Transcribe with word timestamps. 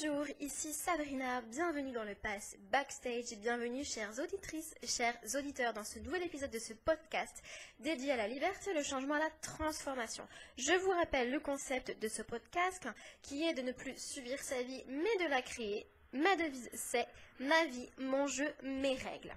Bonjour, 0.00 0.26
ici 0.40 0.72
Sabrina, 0.72 1.40
bienvenue 1.42 1.92
dans 1.92 2.04
le 2.04 2.14
Pass 2.14 2.56
Backstage, 2.70 3.36
bienvenue 3.40 3.84
chères 3.84 4.16
auditrices, 4.20 4.74
chers 4.84 5.16
auditeurs 5.34 5.72
dans 5.72 5.82
ce 5.82 5.98
nouvel 5.98 6.22
épisode 6.22 6.50
de 6.50 6.58
ce 6.58 6.72
podcast 6.72 7.42
dédié 7.80 8.12
à 8.12 8.16
la 8.16 8.28
liberté, 8.28 8.72
le 8.74 8.82
changement, 8.82 9.16
la 9.16 9.30
transformation. 9.42 10.26
Je 10.56 10.72
vous 10.72 10.90
rappelle 10.90 11.30
le 11.30 11.40
concept 11.40 11.98
de 12.00 12.08
ce 12.08 12.22
podcast 12.22 12.86
qui 13.22 13.42
est 13.44 13.54
de 13.54 13.62
ne 13.62 13.72
plus 13.72 13.96
subir 13.98 14.38
sa 14.40 14.62
vie 14.62 14.84
mais 14.88 15.24
de 15.24 15.30
la 15.30 15.42
créer. 15.42 15.88
Ma 16.12 16.36
devise 16.36 16.70
c'est 16.74 17.08
ma 17.40 17.64
vie, 17.64 17.88
mon 17.98 18.26
jeu, 18.26 18.48
mes 18.62 18.94
règles. 18.94 19.34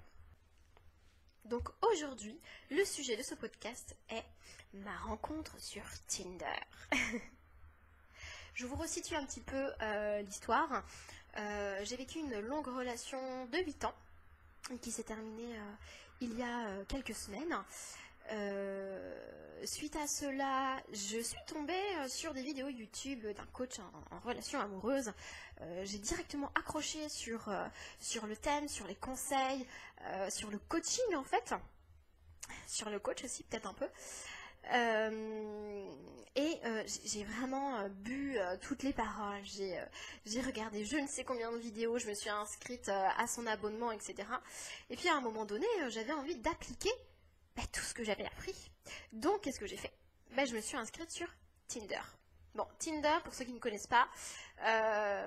Donc 1.44 1.68
aujourd'hui, 1.90 2.38
le 2.70 2.84
sujet 2.84 3.16
de 3.16 3.22
ce 3.22 3.34
podcast 3.34 3.96
est 4.10 4.24
ma 4.74 4.96
rencontre 4.98 5.58
sur 5.60 5.84
Tinder. 6.06 6.60
Je 8.54 8.66
vous 8.66 8.76
resitue 8.76 9.14
un 9.14 9.24
petit 9.24 9.40
peu 9.40 9.72
euh, 9.80 10.20
l'histoire. 10.20 10.84
Euh, 11.38 11.80
j'ai 11.84 11.96
vécu 11.96 12.18
une 12.18 12.38
longue 12.40 12.66
relation 12.66 13.46
de 13.46 13.58
8 13.58 13.86
ans 13.86 13.94
qui 14.82 14.90
s'est 14.90 15.04
terminée 15.04 15.56
euh, 15.56 15.72
il 16.20 16.38
y 16.38 16.42
a 16.42 16.84
quelques 16.86 17.14
semaines. 17.14 17.56
suite 19.64 19.96
à 19.96 20.06
cela, 20.06 20.76
je 20.92 21.18
suis 21.18 21.40
tombée 21.46 21.82
sur 22.08 22.34
des 22.34 22.42
vidéos 22.42 22.68
YouTube 22.68 23.26
d'un 23.26 23.46
coach 23.52 23.78
en, 23.80 24.18
relation 24.20 24.60
amoureuse. 24.60 25.12
j'ai 25.82 25.98
directement 25.98 26.52
accroché 26.54 27.08
sur, 27.08 27.52
sur 27.98 28.26
le 28.26 28.36
thème, 28.36 28.68
sur 28.68 28.86
les 28.86 28.94
conseils, 28.94 29.66
sur 30.28 30.50
le 30.50 30.58
coaching 30.58 31.14
en 31.16 31.24
fait, 31.24 31.54
sur 32.68 32.88
le 32.88 33.00
coach 33.00 33.24
aussi 33.24 33.42
peut-être 33.42 33.66
un 33.66 33.74
peu. 33.74 33.88
Euh, 34.72 35.90
et 36.34 36.58
euh, 36.64 36.82
j'ai 37.04 37.24
vraiment 37.24 37.78
euh, 37.78 37.88
bu 37.88 38.38
toutes 38.60 38.82
les 38.82 38.92
paroles. 38.92 39.42
J'ai 39.44 40.40
regardé 40.40 40.84
je 40.84 40.96
ne 40.96 41.06
sais 41.06 41.24
combien 41.24 41.52
de 41.52 41.58
vidéos, 41.58 41.98
je 41.98 42.08
me 42.08 42.14
suis 42.14 42.30
inscrite 42.30 42.88
à 42.88 43.26
son 43.26 43.46
abonnement, 43.46 43.92
etc. 43.92 44.28
Et 44.90 44.96
puis 44.96 45.08
à 45.08 45.16
un 45.16 45.20
moment 45.20 45.44
donné, 45.44 45.66
j'avais 45.88 46.12
envie 46.12 46.36
d'appliquer 46.36 46.90
bah, 47.56 47.62
tout 47.72 47.82
ce 47.82 47.94
que 47.94 48.04
j'avais 48.04 48.24
appris. 48.24 48.70
Donc, 49.12 49.42
qu'est-ce 49.42 49.60
que 49.60 49.66
j'ai 49.66 49.76
fait? 49.76 49.92
Bah, 50.34 50.44
Je 50.44 50.54
me 50.54 50.60
suis 50.60 50.76
inscrite 50.76 51.10
sur 51.10 51.28
Tinder. 51.68 52.00
Bon, 52.54 52.66
Tinder, 52.78 53.18
pour 53.24 53.34
ceux 53.34 53.44
qui 53.44 53.52
ne 53.52 53.58
connaissent 53.58 53.86
pas, 53.86 54.08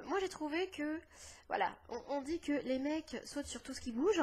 moi 0.05 0.19
j'ai 0.19 0.29
trouvé 0.29 0.69
que, 0.69 0.99
voilà, 1.47 1.75
on, 1.89 2.01
on, 2.09 2.21
dit 2.21 2.39
que 2.39 2.53
les 2.63 2.79
mecs 2.79 3.17
sautent 3.25 3.47
sur 3.47 3.61
tout 3.61 3.73
ce 3.73 3.81
qui 3.81 3.91
bouge. 3.91 4.21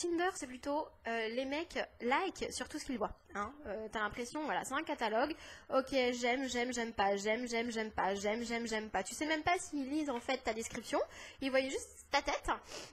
Tinder, 0.00 0.30
c'est 0.34 0.46
plutôt 0.46 0.88
euh, 1.06 1.28
les 1.28 1.44
mecs 1.44 1.78
like 2.00 2.46
sur 2.50 2.68
tout 2.70 2.78
ce 2.78 2.86
qu'ils 2.86 2.96
voient. 2.96 3.14
Hein. 3.34 3.52
Euh, 3.66 3.86
t'as 3.92 4.00
l'impression, 4.00 4.42
voilà, 4.44 4.64
c'est 4.64 4.72
un 4.72 4.82
catalogue. 4.82 5.34
Ok, 5.68 5.90
j'aime, 5.90 6.48
j'aime, 6.48 6.72
j'aime 6.72 6.94
pas, 6.94 7.16
j'aime, 7.16 7.46
j'aime, 7.46 7.70
j'aime 7.70 7.90
pas, 7.90 8.14
j'aime, 8.14 8.42
j'aime, 8.42 8.66
j'aime 8.66 8.88
pas. 8.88 9.02
Tu 9.02 9.14
sais 9.14 9.26
même 9.26 9.42
pas 9.42 9.58
s'ils 9.58 9.90
lisent 9.90 10.08
en 10.08 10.20
fait 10.20 10.38
ta 10.38 10.54
description. 10.54 10.98
Ils 11.42 11.50
voient 11.50 11.60
juste 11.60 12.06
ta 12.10 12.22
tête. 12.22 12.48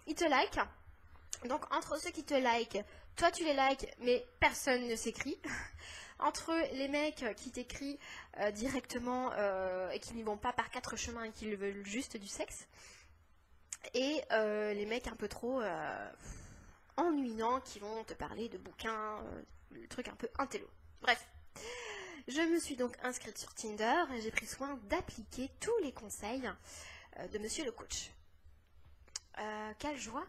Ils 0.05 0.15
te 0.15 0.25
like. 0.25 0.59
Donc 1.45 1.73
entre 1.73 1.97
ceux 1.97 2.11
qui 2.11 2.25
te 2.25 2.33
like, 2.33 2.77
toi 3.15 3.31
tu 3.31 3.45
les 3.45 3.53
likes, 3.53 3.87
mais 3.99 4.25
personne 4.41 4.85
ne 4.85 4.95
s'écrit. 4.97 5.39
entre 6.19 6.51
les 6.73 6.89
mecs 6.89 7.23
qui 7.37 7.51
t'écrivent 7.51 7.97
euh, 8.39 8.51
directement 8.51 9.31
et 9.91 9.99
qui 9.99 10.13
n'y 10.13 10.23
vont 10.23 10.37
pas 10.37 10.51
par 10.51 10.69
quatre 10.71 10.97
chemins 10.97 11.23
et 11.23 11.31
qui 11.31 11.55
veulent 11.55 11.85
juste 11.85 12.17
du 12.17 12.27
sexe. 12.27 12.67
Et 13.93 14.21
les 14.31 14.85
mecs 14.85 15.07
un 15.07 15.15
peu 15.15 15.29
trop 15.29 15.61
ennuyants 16.97 17.61
qui 17.61 17.79
vont 17.79 18.03
te 18.03 18.13
parler 18.13 18.49
de 18.49 18.57
bouquins, 18.57 19.19
euh, 19.19 19.41
le 19.71 19.87
truc 19.87 20.07
un 20.07 20.15
peu 20.15 20.29
intello. 20.37 20.67
Bref. 21.01 21.25
Je 22.27 22.41
me 22.41 22.59
suis 22.59 22.75
donc 22.75 22.97
inscrite 23.03 23.37
sur 23.37 23.53
Tinder 23.53 24.03
et 24.13 24.21
j'ai 24.21 24.31
pris 24.31 24.45
soin 24.45 24.77
d'appliquer 24.89 25.49
tous 25.61 25.77
les 25.81 25.93
conseils 25.93 26.51
euh, 27.19 27.27
de 27.29 27.37
monsieur 27.39 27.63
le 27.63 27.71
coach. 27.71 28.11
Euh, 29.39 29.73
quelle 29.79 29.97
joie 29.97 30.25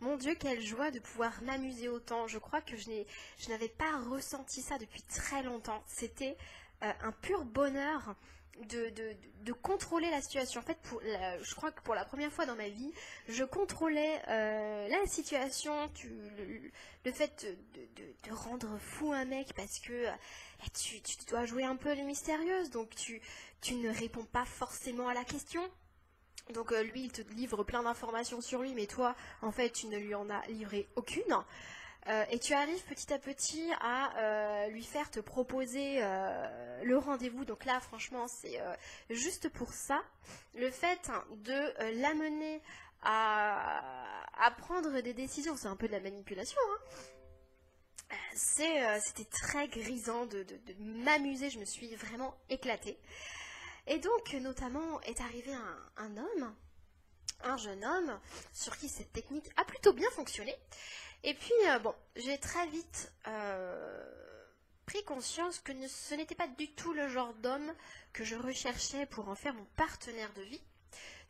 Mon 0.00 0.16
Dieu, 0.16 0.34
quelle 0.34 0.60
joie 0.60 0.90
de 0.90 0.98
pouvoir 0.98 1.40
m'amuser 1.42 1.88
autant. 1.88 2.26
Je 2.26 2.38
crois 2.38 2.60
que 2.60 2.76
je 2.76 3.48
n'avais 3.48 3.68
pas 3.68 4.00
ressenti 4.10 4.62
ça 4.62 4.78
depuis 4.78 5.02
très 5.02 5.44
longtemps. 5.44 5.82
C'était 5.86 6.36
un 6.80 7.12
pur 7.12 7.44
bonheur 7.44 8.16
de, 8.64 9.52
contrôler 9.62 10.10
la 10.10 10.20
situation. 10.20 10.60
En 10.60 10.64
fait, 10.64 10.78
pour 10.82 11.00
je 11.02 11.54
crois 11.54 11.70
que 11.72 11.80
pour 11.82 11.94
la 11.94 12.04
première 12.04 12.32
fois 12.32 12.46
dans 12.46 12.56
ma 12.56 12.68
vie, 12.68 12.92
je 13.28 13.44
contrôlais 13.44 14.20
euh, 14.28 14.88
la 14.88 15.06
situation, 15.06 15.90
le, 17.04 17.12
fait 17.12 17.46
de, 17.74 18.32
rendre 18.32 18.78
fou 18.78 19.12
un 19.12 19.24
mec 19.24 19.52
parce 19.54 19.78
que 19.78 20.06
eh, 20.64 20.70
tu, 20.70 21.00
dois 21.28 21.44
jouer 21.44 21.64
un 21.64 21.76
peu 21.76 21.92
les 21.92 22.02
mystérieuses, 22.02 22.70
donc 22.70 22.94
tu, 22.94 23.20
tu 23.60 23.74
ne 23.74 23.90
réponds 23.90 24.24
pas 24.24 24.44
forcément 24.44 25.08
à 25.08 25.14
la 25.14 25.24
question. 25.24 25.62
Donc 26.52 26.72
euh, 26.72 26.82
lui, 26.82 27.04
il 27.04 27.12
te 27.12 27.22
livre 27.32 27.64
plein 27.64 27.82
d'informations 27.82 28.40
sur 28.40 28.62
lui, 28.62 28.74
mais 28.74 28.86
toi, 28.86 29.16
en 29.42 29.52
fait, 29.52 29.70
tu 29.70 29.86
ne 29.86 29.98
lui 29.98 30.14
en 30.14 30.30
as 30.30 30.46
livré 30.46 30.88
aucune. 30.96 31.44
Euh, 32.08 32.24
et 32.30 32.38
tu 32.38 32.54
arrives 32.54 32.82
petit 32.84 33.12
à 33.12 33.18
petit 33.18 33.68
à 33.80 34.16
euh, 34.18 34.68
lui 34.68 34.84
faire 34.84 35.10
te 35.10 35.18
proposer 35.18 35.98
euh, 36.00 36.82
le 36.84 36.96
rendez-vous. 36.98 37.44
Donc 37.44 37.64
là, 37.64 37.80
franchement, 37.80 38.28
c'est 38.28 38.60
juste 39.10 39.48
pour 39.48 39.72
ça. 39.72 40.02
Le 40.54 40.70
fait 40.70 41.10
de 41.30 42.00
l'amener 42.00 42.62
à, 43.02 43.82
prendre 44.58 45.00
des 45.00 45.14
décisions, 45.14 45.56
c'est 45.56 45.68
un 45.68 45.76
peu 45.76 45.88
de 45.88 45.92
la 45.92 46.00
manipulation. 46.00 46.60
Hein. 46.70 48.18
C'était 48.34 49.28
très 49.30 49.66
grisant 49.68 50.26
de, 50.26 50.46
m'amuser, 50.78 51.50
je 51.50 51.58
me 51.58 51.64
suis 51.64 51.94
vraiment 51.96 52.36
éclatée. 52.48 52.98
Et 53.88 53.98
donc, 53.98 54.32
notamment, 54.34 55.00
est 55.02 55.20
arrivé 55.20 55.52
un 55.96 56.16
homme, 56.16 56.54
un 57.42 57.56
jeune 57.56 57.84
homme, 57.84 58.20
sur 58.52 58.76
qui 58.76 58.88
cette 58.88 59.12
technique 59.12 59.50
a 59.56 59.64
plutôt 59.64 59.92
bien 59.92 60.10
fonctionné. 60.10 60.54
Et 61.26 61.34
puis, 61.34 61.52
euh, 61.66 61.80
bon, 61.80 61.92
j'ai 62.14 62.38
très 62.38 62.68
vite 62.68 63.12
euh, 63.26 64.04
pris 64.86 65.02
conscience 65.02 65.58
que 65.58 65.72
ce 65.88 66.14
n'était 66.14 66.36
pas 66.36 66.46
du 66.46 66.70
tout 66.70 66.92
le 66.92 67.08
genre 67.08 67.34
d'homme 67.34 67.74
que 68.12 68.22
je 68.22 68.36
recherchais 68.36 69.06
pour 69.06 69.28
en 69.28 69.34
faire 69.34 69.52
mon 69.52 69.66
partenaire 69.76 70.32
de 70.34 70.42
vie. 70.42 70.62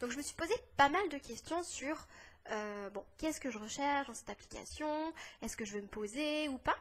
Donc 0.01 0.11
je 0.11 0.19
me 0.19 0.23
suis 0.23 0.35
posé 0.35 0.53
pas 0.77 0.91
mal 0.91 1.09
de 1.09 1.17
questions 1.17 1.63
sur, 1.63 2.07
euh, 2.51 2.91
bon, 2.91 3.07
qu'est-ce 3.17 3.41
que 3.41 3.51
je 3.51 3.57
recherche 3.57 4.07
dans 4.09 4.13
cette 4.13 4.29
application? 4.29 5.15
Est-ce 5.41 5.57
que 5.57 5.65
je 5.65 5.73
veux 5.73 5.81
me 5.81 5.89
poser 5.89 6.51
ou 6.51 6.59
pas? 6.59 6.77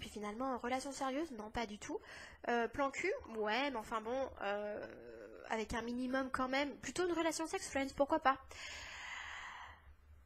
Puis 0.00 0.08
finalement, 0.08 0.56
relation 0.56 0.90
sérieuse, 0.90 1.30
non, 1.32 1.50
pas 1.50 1.66
du 1.66 1.78
tout. 1.78 2.00
plan 2.72 2.90
cul, 2.90 3.12
ouais, 3.36 3.70
mais 3.70 3.76
enfin 3.76 4.00
bon, 4.00 4.30
avec 5.50 5.74
un 5.74 5.82
minimum 5.82 6.30
quand 6.30 6.48
même. 6.48 6.74
Plutôt 6.76 7.06
une 7.06 7.12
relation 7.12 7.46
sex 7.46 7.68
friends, 7.68 7.92
pourquoi 7.94 8.20
pas? 8.20 8.38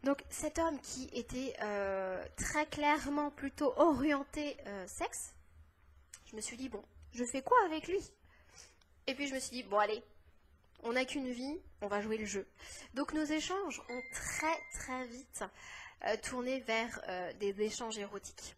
Donc 0.06 0.22
cet 0.31 0.61
homme 0.61 0.78
qui 0.78 1.11
était 1.12 1.53
euh, 1.62 2.25
très 2.37 2.65
clairement 2.67 3.33
plutôt 3.33 3.75
orienté 3.77 4.56
euh, 4.69 4.87
sexe, 4.87 5.34
je 6.31 6.37
me 6.37 6.41
suis 6.41 6.56
dit, 6.56 6.69
bon, 6.69 6.81
je 7.12 7.25
fais 7.25 7.43
quoi 7.43 7.56
avec 7.65 7.89
lui? 7.89 7.99
Et 9.09 9.16
puis 9.16 9.27
je 9.27 9.34
me 9.34 9.41
suis 9.41 9.50
dit, 9.50 9.62
bon 9.65 9.78
allez, 9.78 10.00
on 10.84 10.93
n'a 10.93 11.05
qu'une 11.05 11.28
vie, 11.33 11.61
on 11.81 11.89
va 11.89 12.03
jouer 12.03 12.19
le 12.19 12.25
jeu. 12.25 12.47
Donc 12.95 13.15
nos 13.15 13.25
échanges 13.25 13.83
ont 13.89 14.03
très 14.12 14.56
très 14.78 15.09
vite 15.09 15.43
euh, 16.05 16.16
tourné 16.22 16.61
vers 16.61 17.03
des 17.41 17.61
échanges 17.62 17.99
érotiques. 17.99 18.55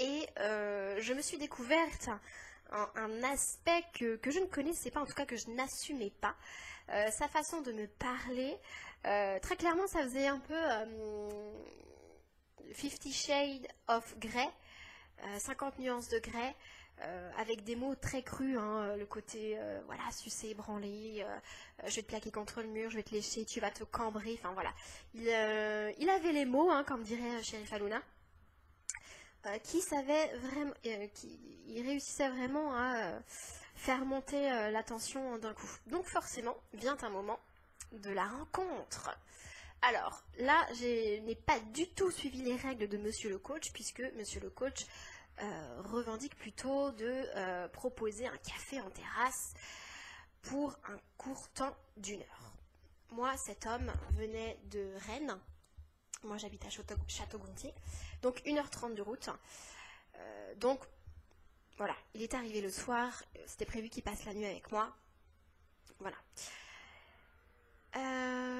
Et 0.00 0.26
je 0.36 1.14
me 1.14 1.22
suis 1.22 1.38
découverte 1.38 2.10
un, 2.70 3.22
aspect 3.22 3.84
que, 3.94 4.16
que, 4.16 4.30
je 4.30 4.40
ne 4.40 4.46
connaissais 4.46 4.90
pas, 4.90 5.00
en 5.00 5.06
tout 5.06 5.14
cas 5.14 5.24
que 5.24 5.36
je 5.36 5.48
n'assumais 5.48 6.10
pas. 6.10 6.36
sa 6.88 7.28
façon 7.28 7.62
de 7.62 7.72
me 7.72 7.86
parler, 7.86 8.58
euh, 9.06 9.38
très 9.40 9.56
clairement, 9.56 9.86
ça 9.86 10.02
faisait 10.02 10.28
un 10.28 10.38
peu 10.38 10.54
euh, 10.54 11.40
Fifty 12.72 13.12
Shades 13.12 13.66
of 13.88 14.16
Grey, 14.18 14.48
50 15.38 15.74
euh, 15.74 15.82
nuances 15.82 16.08
de 16.08 16.18
Grey, 16.18 16.54
avec 17.36 17.64
des 17.64 17.74
mots 17.74 17.96
très 17.96 18.22
crus, 18.22 18.56
hein, 18.56 18.94
le 18.96 19.06
côté, 19.06 19.58
voilà, 19.86 20.02
sucer, 20.12 20.54
branler, 20.54 21.26
je 21.84 21.96
vais 21.96 22.02
te 22.02 22.06
plaquer 22.06 22.30
contre 22.30 22.62
le 22.62 22.68
mur, 22.68 22.90
je 22.90 22.96
vais 22.96 23.02
te 23.02 23.10
lécher, 23.10 23.44
tu 23.44 23.58
vas 23.58 23.72
te 23.72 23.82
cambrer, 23.82 24.38
enfin 24.38 24.52
voilà. 24.52 24.72
Il, 25.14 25.28
avait 25.28 26.32
les 26.32 26.44
mots, 26.44 26.70
hein, 26.70 26.84
comme 26.84 27.02
dirait 27.02 27.42
Sheriff 27.42 27.72
Aluna. 27.72 28.00
qui 29.64 29.80
savait 29.80 30.28
vraiment, 30.36 30.74
qui 31.14 31.82
réussissait 31.84 32.28
vraiment 32.28 32.72
à 32.76 33.18
faire 33.74 34.04
monter 34.04 34.48
l'attention 34.70 35.38
d'un 35.38 35.54
coup. 35.54 35.70
Donc 35.88 36.04
forcément, 36.04 36.56
vient 36.72 36.96
un 37.02 37.10
moment 37.10 37.40
de 37.92 38.10
la 38.10 38.26
rencontre. 38.26 39.16
Alors 39.82 40.22
là, 40.38 40.66
je 40.74 41.20
n'ai 41.20 41.34
pas 41.34 41.58
du 41.72 41.88
tout 41.88 42.10
suivi 42.10 42.42
les 42.42 42.56
règles 42.56 42.88
de 42.88 42.96
Monsieur 42.96 43.30
le 43.30 43.38
coach, 43.38 43.72
puisque 43.72 44.02
Monsieur 44.16 44.40
le 44.40 44.50
coach 44.50 44.86
euh, 45.40 45.82
revendique 45.82 46.36
plutôt 46.36 46.92
de 46.92 47.24
euh, 47.36 47.66
proposer 47.68 48.26
un 48.26 48.36
café 48.38 48.80
en 48.80 48.90
terrasse 48.90 49.54
pour 50.42 50.76
un 50.88 50.98
court 51.16 51.48
temps 51.50 51.74
d'une 51.96 52.20
heure. 52.20 52.52
Moi, 53.10 53.36
cet 53.36 53.66
homme 53.66 53.92
venait 54.12 54.58
de 54.70 54.92
Rennes. 55.06 55.38
Moi, 56.22 56.36
j'habite 56.38 56.64
à 56.64 56.70
Château-Gontier. 56.70 57.74
Donc, 58.22 58.40
1h30 58.44 58.94
de 58.94 59.02
route. 59.02 59.28
Euh, 60.16 60.54
donc, 60.56 60.80
voilà, 61.76 61.96
il 62.14 62.22
est 62.22 62.34
arrivé 62.34 62.60
le 62.60 62.70
soir. 62.70 63.22
C'était 63.46 63.66
prévu 63.66 63.88
qu'il 63.88 64.02
passe 64.02 64.24
la 64.24 64.34
nuit 64.34 64.46
avec 64.46 64.70
moi. 64.70 64.94
Voilà. 65.98 66.16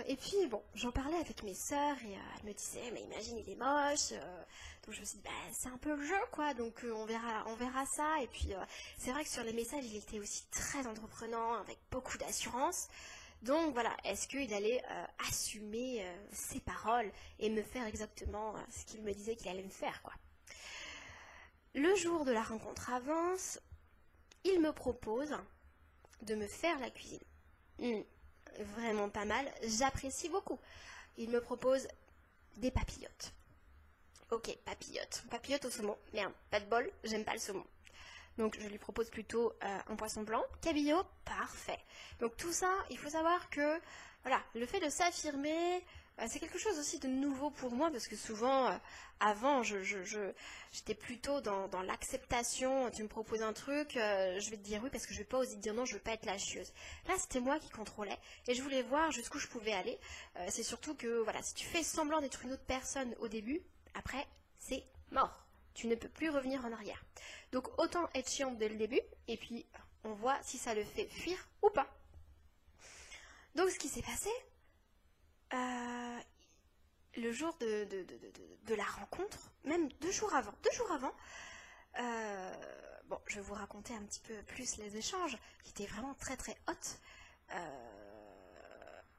Et 0.07 0.17
puis, 0.17 0.47
bon, 0.47 0.63
j'en 0.75 0.91
parlais 0.93 1.17
avec 1.17 1.43
mes 1.43 1.55
sœurs 1.55 1.97
et 2.05 2.15
euh, 2.17 2.21
elles 2.39 2.49
me 2.49 2.53
disaient, 2.53 2.91
mais 2.93 3.03
imagine, 3.03 3.39
il 3.39 3.49
est 3.49 3.57
moche. 3.57 4.13
euh, 4.13 4.43
donc 4.85 4.95
je 4.95 5.01
me 5.01 5.05
suis 5.05 5.19
dit, 5.19 5.25
bah, 5.25 5.31
c'est 5.53 5.69
un 5.69 5.79
peu 5.79 5.95
le 5.95 6.05
jeu, 6.05 6.21
quoi. 6.33 6.55
Donc 6.55 6.85
euh, 6.85 6.93
on, 6.93 7.07
verra, 7.07 7.45
on 7.47 7.55
verra 7.55 7.87
ça. 7.87 8.21
Et 8.23 8.27
puis, 8.27 8.53
euh, 8.53 8.65
c'est 8.99 9.13
vrai 9.13 9.25
que 9.25 9.31
sur 9.31 9.45
les 9.45 9.53
messages, 9.53 9.85
il 9.87 9.97
était 9.97 10.19
aussi 10.19 10.45
très 10.51 10.87
entreprenant, 10.87 11.55
avec 11.55 11.79
beaucoup 11.91 12.19
d'assurance. 12.19 12.89
Donc 13.43 13.73
voilà, 13.73 13.97
est-ce 14.05 14.29
qu'il 14.29 14.53
allait 14.55 14.83
euh, 14.91 15.05
assumer 15.29 16.05
euh, 16.05 16.27
ses 16.33 16.61
paroles 16.61 17.11
et 17.39 17.51
me 17.51 17.63
faire 17.63 17.87
exactement 17.87 18.55
euh, 18.57 18.61
ce 18.71 18.85
qu'il 18.85 19.03
me 19.03 19.13
disait 19.13 19.35
qu'il 19.37 19.49
allait 19.49 19.63
me 19.65 19.71
faire, 19.71 20.03
quoi. 20.03 20.13
Le 21.75 21.95
jour 21.97 22.25
de 22.25 22.33
la 22.33 22.43
rencontre 22.43 22.91
avance, 22.93 23.59
il 24.45 24.61
me 24.61 24.73
propose 24.73 25.35
de 26.23 26.35
me 26.35 26.47
faire 26.47 26.79
la 26.81 26.91
cuisine. 26.91 27.23
Hmm, 27.79 28.03
vraiment 28.77 29.09
pas 29.09 29.25
mal, 29.25 29.47
j'apprécie 29.63 30.29
beaucoup. 30.29 30.59
Il 31.17 31.31
me 31.31 31.41
propose 31.41 31.87
des 32.57 32.71
papillotes. 32.71 33.33
Ok, 34.31 34.57
papillotes. 34.65 35.25
Papillotes 35.31 35.65
au 35.67 35.71
saumon. 35.71 35.97
Merde, 36.13 36.33
pas 36.51 36.61
de 36.61 36.67
bol, 36.67 36.91
j'aime 37.05 37.25
pas 37.25 37.35
le 37.35 37.39
saumon. 37.39 37.67
Donc 38.39 38.59
je 38.59 38.67
lui 38.67 38.79
propose 38.79 39.11
plutôt 39.11 39.53
euh, 39.63 39.79
un 39.89 39.97
poisson 39.97 40.23
blanc. 40.23 40.43
Cabillaud, 40.63 41.03
parfait. 41.25 41.79
Donc 42.21 42.37
tout 42.37 42.53
ça, 42.53 42.73
il 42.91 42.99
faut 42.99 43.11
savoir 43.11 43.51
que 43.51 43.81
voilà, 44.23 44.41
le 44.55 44.65
fait 44.67 44.81
de 44.81 44.89
s'affirmer, 44.89 45.85
c'est 46.29 46.39
quelque 46.39 46.59
chose 46.59 46.79
aussi 46.79 46.99
de 46.99 47.09
nouveau 47.09 47.51
pour 47.51 47.73
moi 47.73 47.91
parce 47.91 48.07
que 48.07 48.17
souvent, 48.17 48.69
euh, 48.69 48.77
avant, 49.19 49.63
j'étais 49.63 50.95
plutôt 50.95 51.41
dans, 51.41 51.83
l'acceptation. 51.83 52.91
Tu 52.91 53.03
me 53.03 53.09
proposes 53.09 53.43
un 53.43 53.53
truc, 53.53 53.97
euh, 53.97 54.39
je 54.39 54.51
vais 54.51 54.57
te 54.57 54.63
dire 54.63 54.81
oui 54.83 54.91
parce 54.91 55.07
que 55.07 55.15
je 55.15 55.19
vais 55.19 55.25
pas 55.25 55.39
oser 55.39 55.57
te 55.57 55.61
dire 55.61 55.75
non, 55.75 55.85
je 55.85 55.95
veux 55.95 56.01
pas 56.01 56.13
être 56.13 56.27
la 56.27 56.39
chieuse. 56.39 56.73
Là, 57.09 57.15
c'était 57.19 57.41
moi 57.41 57.59
qui 57.59 57.71
contrôlais 57.71 58.19
et 58.47 58.55
je 58.55 58.63
voulais 58.63 58.83
voir 58.83 59.11
jusqu'où 59.11 59.39
je 59.39 59.49
pouvais 59.49 59.73
aller. 59.73 59.99
Euh, 60.37 60.47
c'est 60.51 60.63
surtout 60.63 60.95
que 60.95 61.23
voilà, 61.23 61.43
si 61.43 61.55
tu 61.55 61.67
fais 61.67 61.83
semblant 61.83 62.21
d'être 62.21 62.45
une 62.45 62.53
autre 62.53 62.65
personne 62.67 63.15
au 63.21 63.29
début, 63.29 63.61
après, 63.95 64.27
c'est 64.59 64.85
mort. 65.11 65.47
Tu 65.75 65.87
ne 65.87 65.95
peux 65.95 66.09
plus 66.09 66.31
revenir 66.31 66.65
en 66.65 66.73
arrière. 66.73 67.03
Donc 67.51 67.69
autant 67.79 68.09
être 68.15 68.31
chiante 68.31 68.59
dès 68.59 68.69
le 68.69 68.77
début, 68.77 69.01
et 69.29 69.37
puis 69.37 69.67
on 70.05 70.13
voit 70.13 70.39
si 70.43 70.59
ça 70.59 70.75
le 70.75 70.85
fait 70.85 71.07
fuir 71.07 71.37
ou 71.63 71.71
pas. 71.71 71.87
Donc 73.55 73.71
ce 73.71 73.79
qui 73.79 73.89
s'est 73.89 74.03
passé, 74.03 74.31
euh, 75.55 76.19
le 77.17 77.33
jour 77.33 77.57
de, 77.61 78.75
la 78.75 78.85
rencontre, 78.85 79.51
même 79.65 79.89
deux 80.01 80.11
jours 80.11 80.33
avant, 80.35 80.53
deux 80.63 80.71
jours 80.73 80.91
avant, 80.93 81.13
euh, 82.01 82.55
bon, 83.07 83.19
je 83.27 83.37
vais 83.37 83.43
vous 83.43 83.55
raconter 83.55 83.95
un 83.95 84.03
petit 84.03 84.21
peu 84.21 84.35
plus 84.47 84.77
les 84.79 84.97
échanges, 84.97 85.37
qui 85.63 85.71
étaient 85.71 85.93
vraiment 85.93 86.15
très 86.15 86.37
très 86.37 86.57
hautes. 86.69 86.99
Euh, 87.55 88.02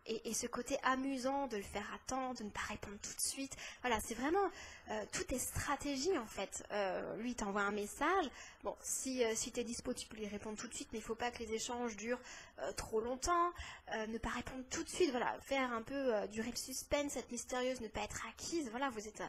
et, 0.05 0.33
ce 0.33 0.47
côté 0.47 0.77
amusant 0.83 1.47
de 1.47 1.57
le 1.57 1.63
faire 1.63 1.87
attendre, 1.93 2.37
de 2.37 2.43
ne 2.43 2.49
pas 2.49 2.61
répondre 2.67 2.97
tout 3.01 3.13
de 3.13 3.21
suite. 3.21 3.55
Voilà, 3.81 3.99
c'est 4.01 4.15
vraiment 4.15 4.49
euh, 4.91 5.05
tout 5.11 5.33
est 5.33 5.39
stratégie 5.39 6.17
en 6.17 6.25
fait. 6.25 6.65
Euh, 6.71 7.15
lui, 7.17 7.35
t'envoie 7.35 7.61
un 7.61 7.71
message. 7.71 8.25
Bon, 8.63 8.75
si, 8.81 9.23
euh, 9.23 9.33
si 9.35 9.51
tu 9.51 9.59
es 9.59 9.63
dispo, 9.63 9.93
tu 9.93 10.07
peux 10.07 10.17
lui 10.17 10.27
répondre 10.27 10.57
tout 10.57 10.67
de 10.67 10.73
suite, 10.73 10.89
mais 10.91 10.99
il 10.99 11.03
faut 11.03 11.15
pas 11.15 11.31
que 11.31 11.39
les 11.39 11.53
échanges 11.53 11.95
durent 11.95 12.19
euh, 12.59 12.71
trop 12.73 12.99
longtemps. 12.99 13.51
Euh, 13.93 14.07
ne 14.07 14.17
pas 14.17 14.29
répondre 14.29 14.63
tout 14.69 14.83
de 14.83 14.89
suite, 14.89 15.11
voilà, 15.11 15.37
faire 15.41 15.71
un 15.71 15.81
peu 15.81 16.13
euh, 16.13 16.27
durer 16.27 16.51
le 16.51 16.57
suspense, 16.57 17.15
être 17.15 17.31
mystérieuse, 17.31 17.81
ne 17.81 17.87
pas 17.87 18.01
être 18.01 18.25
acquise. 18.27 18.69
Voilà, 18.71 18.89
vous 18.89 19.07
êtes 19.07 19.23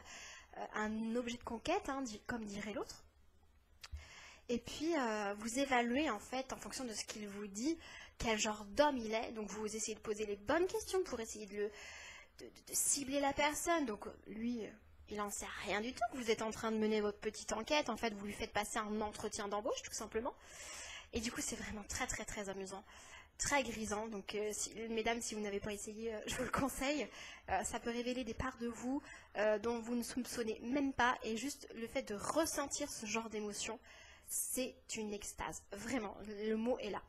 un 0.73 1.15
objet 1.15 1.37
de 1.37 1.43
conquête, 1.43 1.89
hein, 1.89 2.03
comme 2.27 2.45
dirait 2.45 2.73
l'autre. 2.73 3.03
Et 4.47 4.59
puis, 4.59 4.93
vous 5.39 5.59
évaluez 5.59 6.09
en 6.09 6.19
fait, 6.19 6.53
en 6.53 6.57
fonction 6.57 6.85
de 6.85 6.93
ce 6.93 7.03
qu'il 7.03 7.27
vous 7.27 7.47
dit, 7.47 7.77
quel 8.17 8.37
genre 8.39 8.65
d'homme 8.65 8.97
il 8.97 9.13
est. 9.13 9.31
Donc, 9.33 9.49
vous 9.49 9.75
essayez 9.75 9.95
de 9.95 9.99
poser 10.01 10.25
les 10.25 10.35
bonnes 10.37 10.67
questions 10.67 11.03
pour 11.03 11.19
essayer 11.19 11.45
de, 11.45 11.55
le, 11.55 11.71
de, 12.39 12.45
de- 12.45 12.49
de 12.49 12.73
cibler 12.73 13.19
la 13.19 13.33
personne. 13.33 13.85
Donc, 13.85 14.05
lui, 14.27 14.61
il 15.09 15.17
n'en 15.17 15.29
sait 15.29 15.45
rien 15.65 15.81
du 15.81 15.93
tout. 15.93 16.01
Vous 16.13 16.31
êtes 16.31 16.41
en 16.41 16.51
train 16.51 16.71
de 16.71 16.77
mener 16.77 17.01
votre 17.01 17.19
petite 17.19 17.53
enquête. 17.53 17.89
En 17.89 17.97
fait, 17.97 18.13
vous 18.13 18.25
lui 18.25 18.33
faites 18.33 18.53
passer 18.53 18.79
un 18.79 19.01
entretien 19.01 19.47
d'embauche, 19.47 19.81
tout 19.83 19.93
simplement. 19.93 20.33
Et 21.13 21.19
du 21.19 21.31
coup, 21.31 21.41
c'est 21.41 21.55
vraiment 21.55 21.83
très, 21.87 22.07
très, 22.07 22.25
très 22.25 22.49
amusant. 22.49 22.83
Très 23.37 23.63
grisant. 23.63 24.07
Donc, 24.07 24.33
euh, 24.35 24.51
mesdames, 24.89 25.21
si 25.21 25.35
vous 25.35 25.41
n'avez 25.41 25.59
pas 25.59 25.73
essayé, 25.73 26.13
euh, 26.13 26.19
je 26.25 26.35
vous 26.35 26.43
le 26.43 26.49
conseille. 26.49 27.07
Euh, 27.49 27.63
ça 27.63 27.79
peut 27.79 27.91
révéler 27.91 28.23
des 28.23 28.33
parts 28.33 28.57
de 28.59 28.67
vous 28.67 29.01
dont 29.61 29.79
vous 29.79 29.95
ne 29.95 30.03
soupçonnez 30.03 30.59
même 30.63 30.93
pas. 30.93 31.17
Et 31.23 31.35
juste 31.35 31.67
le 31.75 31.85
fait 31.87 32.03
de 32.03 32.15
ressentir 32.15 32.89
ce 32.89 33.05
genre 33.05 33.29
d'émotion, 33.29 33.77
c'est 34.27 34.73
une 34.95 35.13
extase. 35.13 35.61
Vraiment, 35.73 36.15
le 36.47 36.55
mot 36.55 36.77
est 36.79 36.89
là. 36.89 37.01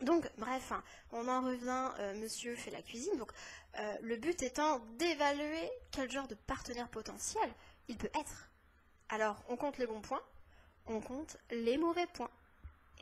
Donc, 0.00 0.30
bref, 0.38 0.72
hein, 0.72 0.82
on 1.12 1.26
en 1.28 1.42
revient, 1.42 1.90
euh, 1.98 2.14
monsieur 2.20 2.54
fait 2.54 2.70
la 2.70 2.82
cuisine. 2.82 3.16
Donc, 3.16 3.32
euh, 3.78 3.96
le 4.02 4.16
but 4.16 4.42
étant 4.42 4.78
d'évaluer 4.98 5.70
quel 5.90 6.10
genre 6.10 6.28
de 6.28 6.34
partenaire 6.34 6.88
potentiel 6.88 7.50
il 7.88 7.96
peut 7.96 8.10
être. 8.14 8.48
Alors, 9.08 9.42
on 9.48 9.56
compte 9.56 9.78
les 9.78 9.86
bons 9.86 10.00
points, 10.00 10.22
on 10.86 11.00
compte 11.00 11.36
les 11.50 11.78
mauvais 11.78 12.06
points. 12.06 12.30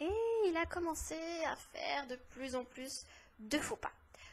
Et 0.01 0.11
il 0.47 0.57
a 0.57 0.67
commencé 0.67 1.17
à 1.47 1.57
faire 1.57 2.07
de 2.07 2.17
plus 2.31 2.55
en 2.55 2.65
plus 2.65 3.05
de 3.39 3.59
faux 3.59 3.77
pas. 3.77 3.93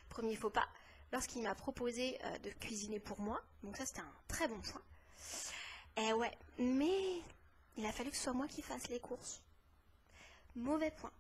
Premier 0.10 0.36
faux 0.36 0.50
pas, 0.50 0.68
lorsqu'il 1.12 1.42
m'a 1.42 1.56
proposé 1.56 2.18
euh, 2.24 2.38
de 2.40 2.50
cuisiner 2.50 3.00
pour 3.00 3.20
moi. 3.20 3.42
Donc 3.64 3.78
ça, 3.78 3.86
c'était 3.86 4.02
un 4.02 4.14
très 4.28 4.48
bon 4.48 4.60
point. 4.60 4.82
Eh 5.98 6.14
ouais, 6.14 6.32
mais 6.58 7.22
il 7.78 7.86
a 7.86 7.92
fallu 7.92 8.10
que 8.10 8.18
ce 8.18 8.24
soit 8.24 8.34
moi 8.34 8.48
qui 8.48 8.62
fasse 8.62 8.88
les 8.90 9.00
courses. 9.00 9.42
Mauvais 10.56 10.92
point. 10.92 11.12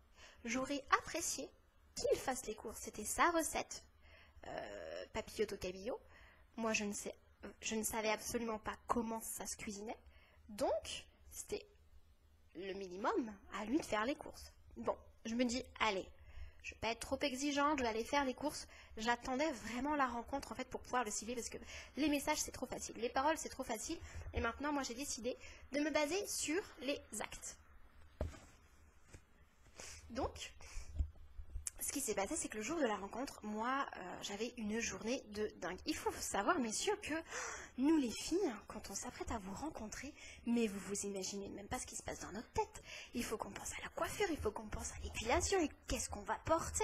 J'aurais 0.45 0.83
apprécié 0.99 1.49
qu'il 1.95 2.17
fasse 2.17 2.45
les 2.45 2.55
courses. 2.55 2.79
C'était 2.81 3.05
sa 3.05 3.29
recette. 3.31 3.83
Euh, 4.47 5.05
papillote 5.13 5.53
au 5.53 5.57
cabillaud. 5.57 5.99
Moi, 6.57 6.73
je 6.73 6.83
ne, 6.83 6.93
ne 7.75 7.83
savais 7.83 8.09
absolument 8.09 8.59
pas 8.59 8.75
comment 8.87 9.21
ça 9.21 9.45
se 9.45 9.55
cuisinait. 9.55 9.97
Donc, 10.49 11.05
c'était 11.31 11.65
le 12.55 12.73
minimum 12.73 13.33
à 13.59 13.65
lui 13.65 13.77
de 13.77 13.85
faire 13.85 14.05
les 14.05 14.15
courses. 14.15 14.51
Bon, 14.77 14.95
je 15.25 15.35
me 15.35 15.45
dis, 15.45 15.63
allez, 15.79 16.05
je 16.63 16.71
vais 16.71 16.79
pas 16.79 16.89
être 16.89 16.99
trop 16.99 17.19
exigeante, 17.21 17.79
je 17.79 17.83
vais 17.83 17.89
aller 17.89 18.03
faire 18.03 18.25
les 18.25 18.33
courses. 18.33 18.67
J'attendais 18.97 19.51
vraiment 19.51 19.95
la 19.95 20.07
rencontre 20.07 20.51
en 20.51 20.55
fait 20.55 20.67
pour 20.67 20.81
pouvoir 20.81 21.03
le 21.03 21.11
cibler 21.11 21.35
parce 21.35 21.49
que 21.49 21.57
les 21.97 22.09
messages 22.09 22.37
c'est 22.37 22.51
trop 22.51 22.65
facile, 22.65 22.95
les 22.97 23.09
paroles 23.09 23.37
c'est 23.37 23.49
trop 23.49 23.63
facile. 23.63 23.97
Et 24.33 24.39
maintenant, 24.39 24.71
moi 24.71 24.83
j'ai 24.83 24.93
décidé 24.93 25.37
de 25.71 25.79
me 25.79 25.89
baser 25.91 26.25
sur 26.27 26.61
les 26.81 26.99
actes. 27.19 27.57
Donc, 30.13 30.53
ce 31.81 31.91
qui 31.91 31.99
s'est 31.99 32.13
passé, 32.13 32.35
c'est 32.35 32.47
que 32.47 32.57
le 32.57 32.63
jour 32.63 32.79
de 32.79 32.85
la 32.85 32.95
rencontre, 32.95 33.39
moi, 33.43 33.85
euh, 33.97 33.99
j'avais 34.21 34.53
une 34.57 34.79
journée 34.79 35.23
de 35.31 35.51
dingue. 35.59 35.77
Il 35.85 35.95
faut 35.95 36.11
savoir, 36.19 36.59
messieurs, 36.59 36.95
que 37.01 37.15
nous, 37.77 37.97
les 37.97 38.11
filles, 38.11 38.53
quand 38.67 38.89
on 38.89 38.95
s'apprête 38.95 39.31
à 39.31 39.39
vous 39.39 39.53
rencontrer, 39.53 40.13
mais 40.45 40.67
vous 40.67 40.79
vous 40.79 41.05
imaginez 41.05 41.49
même 41.49 41.67
pas 41.67 41.79
ce 41.79 41.85
qui 41.85 41.95
se 41.95 42.03
passe 42.03 42.19
dans 42.19 42.31
notre 42.31 42.51
tête. 42.51 42.83
Il 43.13 43.23
faut 43.23 43.37
qu'on 43.37 43.51
pense 43.51 43.71
à 43.73 43.81
la 43.83 43.89
coiffure, 43.89 44.27
il 44.29 44.37
faut 44.37 44.51
qu'on 44.51 44.67
pense 44.67 44.91
à 44.91 45.03
l'épilation, 45.03 45.59
et 45.59 45.69
qu'est-ce 45.87 46.09
qu'on 46.09 46.21
va 46.21 46.35
porter, 46.45 46.83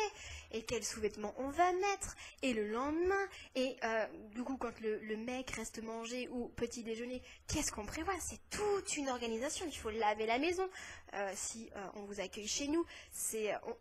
et 0.52 0.64
quels 0.64 0.84
sous-vêtements 0.84 1.34
on 1.38 1.50
va 1.50 1.72
mettre, 1.74 2.16
et 2.42 2.54
le 2.54 2.72
lendemain, 2.72 3.28
et 3.56 3.76
euh, 3.84 4.08
du 4.34 4.44
coup, 4.44 4.58
quand 4.58 4.80
le, 4.82 5.18
mec 5.18 5.52
reste 5.52 5.84
manger 5.84 6.28
ou 6.30 6.48
petit 6.56 6.82
déjeuner, 6.82 7.22
qu'est-ce 7.48 7.72
qu'on 7.72 7.86
prévoit? 7.86 8.14
C'est 8.20 8.40
toute 8.50 8.96
une 8.96 9.10
organisation. 9.10 9.66
Il 9.68 9.78
faut 9.78 9.90
laver 9.90 10.26
la 10.26 10.40
maison. 10.40 10.68
Euh, 11.14 11.32
si 11.36 11.70
euh, 11.76 11.86
on 11.96 12.04
vous 12.04 12.20
accueille 12.20 12.48
chez 12.48 12.68
nous, 12.68 12.86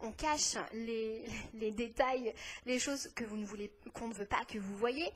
on 0.01 0.13
cache 0.13 0.57
les, 0.73 1.25
les 1.55 1.71
détails, 1.71 2.35
les 2.67 2.79
choses 2.79 3.09
que 3.15 3.25
vous 3.25 3.37
ne 3.37 3.47
voulez, 3.47 3.73
qu'on 3.95 4.09
ne 4.09 4.15
veut 4.15 4.27
pas 4.27 4.45
que 4.45 4.59
vous 4.59 4.77
voyez. 4.77 5.11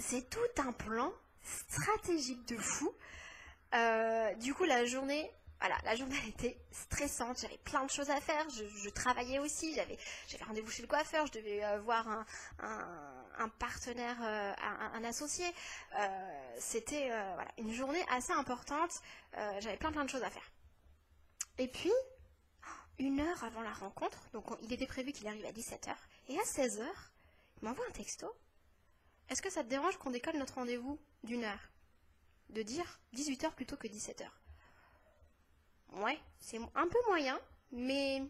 C'est 0.00 0.28
tout 0.30 0.62
un 0.62 0.72
plan 0.72 1.12
stratégique 1.42 2.46
de 2.48 2.56
fou. 2.56 2.92
Euh, 3.74 4.34
du 4.36 4.54
coup, 4.54 4.64
la 4.64 4.84
journée, 4.86 5.30
voilà, 5.60 5.76
la 5.84 5.94
journée 5.94 6.16
était 6.28 6.58
stressante. 6.72 7.38
J'avais 7.40 7.58
plein 7.58 7.84
de 7.84 7.90
choses 7.90 8.10
à 8.10 8.20
faire. 8.20 8.46
Je, 8.50 8.88
travaillais 8.88 9.38
aussi. 9.38 9.74
J'avais, 9.74 9.98
rendez-vous 10.46 10.70
chez 10.70 10.82
le 10.82 10.88
coiffeur. 10.88 11.26
Je 11.26 11.32
devais 11.32 11.64
euh, 11.64 11.78
voir 11.80 12.08
un, 12.08 12.24
un, 13.38 13.48
partenaire, 13.48 14.16
euh, 14.22 14.52
un, 14.94 15.04
associé. 15.04 15.44
C'était 16.58 17.08
voilà, 17.34 17.50
une 17.58 17.72
journée 17.72 18.04
assez 18.10 18.32
importante. 18.32 19.02
J'avais 19.60 19.76
plein 19.76 19.92
plein 19.92 20.04
de 20.04 20.10
choses 20.10 20.22
à 20.22 20.30
faire. 20.30 20.50
Et 21.58 21.68
puis, 21.68 21.92
une 22.98 23.20
heure 23.20 23.44
avant 23.44 23.60
la 23.60 23.72
rencontre, 23.72 24.18
donc 24.32 24.50
on- 24.50 24.58
il 24.62 24.72
était 24.72 24.86
prévu 24.86 25.12
qu'il 25.12 25.26
arrive 25.26 25.44
à 25.44 25.52
17h, 25.52 25.94
et 26.28 26.38
à 26.38 26.44
16h, 26.44 26.82
il 27.60 27.68
m'envoie 27.68 27.84
un 27.86 27.92
texto. 27.92 28.34
Est-ce 29.30 29.42
que 29.42 29.50
ça 29.50 29.62
te 29.62 29.68
dérange 29.68 29.96
qu'on 29.98 30.10
décolle 30.10 30.36
notre 30.36 30.54
rendez-vous 30.54 30.98
d'une 31.22 31.44
heure? 31.44 31.70
De 32.50 32.62
dire 32.62 32.98
18h 33.14 33.52
plutôt 33.52 33.76
que 33.76 33.86
17h. 33.86 34.26
Ouais, 35.92 36.18
c'est 36.40 36.58
un 36.74 36.88
peu 36.88 36.98
moyen, 37.06 37.38
mais 37.70 38.22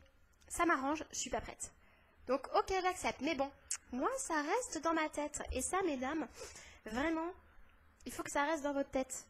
ça 0.47 0.67
m'arrange, 0.67 1.05
je 1.11 1.19
suis 1.19 1.31
pas 1.31 1.41
prête. 1.41 1.73
Donc 2.27 2.47
ok, 2.55 2.73
j'accepte, 2.83 3.23
mais 3.23 3.35
bon, 3.35 3.51
moi 3.93 4.11
ça 4.19 4.43
reste 4.43 4.83
dans 4.83 4.93
ma 4.93 5.09
tête. 5.09 5.43
Et 5.53 5.63
ça, 5.63 5.83
mesdames, 5.83 6.29
vraiment, 6.85 7.33
il 8.05 8.13
faut 8.13 8.23
que 8.23 8.31
ça 8.31 8.45
reste 8.45 8.63
dans 8.63 8.75
votre 8.75 8.91
tête. 8.91 9.27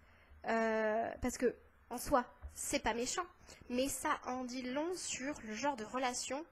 Euh, 0.46 1.10
parce 1.22 1.38
que, 1.38 1.54
en 1.90 1.98
soi, 1.98 2.24
c'est 2.54 2.80
pas 2.80 2.94
méchant, 2.94 3.26
mais 3.68 3.88
ça 3.88 4.18
en 4.26 4.44
dit 4.44 4.62
long 4.62 4.94
sur 4.96 5.34
le 5.44 5.54
genre 5.54 5.76
de 5.76 5.84
relation 5.84 6.44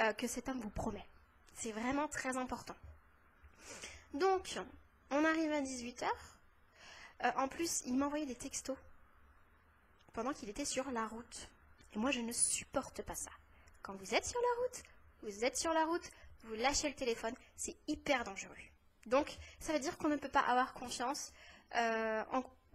euh, 0.00 0.12
que 0.12 0.26
cet 0.26 0.48
homme 0.48 0.60
vous 0.60 0.70
promet. 0.70 1.06
C'est 1.54 1.72
vraiment 1.72 2.08
très 2.08 2.36
important. 2.36 2.74
Donc, 4.14 4.58
on 5.10 5.24
arrive 5.24 5.52
à 5.52 5.60
18h. 5.60 6.06
en 7.36 7.48
plus, 7.48 7.82
il 7.86 7.96
m'envoyait 7.96 8.26
des 8.26 8.34
textos 8.34 8.76
pendant 10.12 10.32
qu'il 10.32 10.48
était 10.48 10.64
sur 10.64 10.90
la 10.90 11.06
route. 11.06 11.48
Et 11.94 11.98
moi, 11.98 12.10
je 12.10 12.20
ne 12.20 12.32
supporte 12.32 13.02
pas 13.02 13.14
ça. 13.14 13.30
Quand 13.82 13.94
vous 13.94 14.14
êtes 14.14 14.24
sur 14.24 14.40
la 14.40 14.62
route, 14.62 14.82
vous 15.22 15.44
êtes 15.44 15.56
sur 15.56 15.72
la 15.72 15.84
route, 15.84 16.10
vous 16.44 16.54
lâchez 16.54 16.88
le 16.88 16.94
téléphone, 16.94 17.34
c'est 17.56 17.76
hyper 17.88 18.24
dangereux. 18.24 18.56
Donc, 19.06 19.36
ça 19.58 19.72
veut 19.72 19.80
dire 19.80 19.98
qu'on 19.98 20.08
ne 20.08 20.16
peut 20.16 20.28
pas 20.28 20.40
avoir 20.40 20.74
confiance 20.74 21.32
euh, 21.74 22.22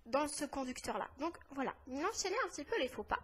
dans 0.05 0.27
ce 0.27 0.45
conducteur-là. 0.45 1.07
Donc, 1.19 1.37
voilà, 1.51 1.73
il 1.87 2.05
enchaînait 2.05 2.37
un 2.45 2.49
petit 2.49 2.63
peu 2.63 2.77
les 2.79 2.89
faux 2.89 3.03
pas. 3.03 3.19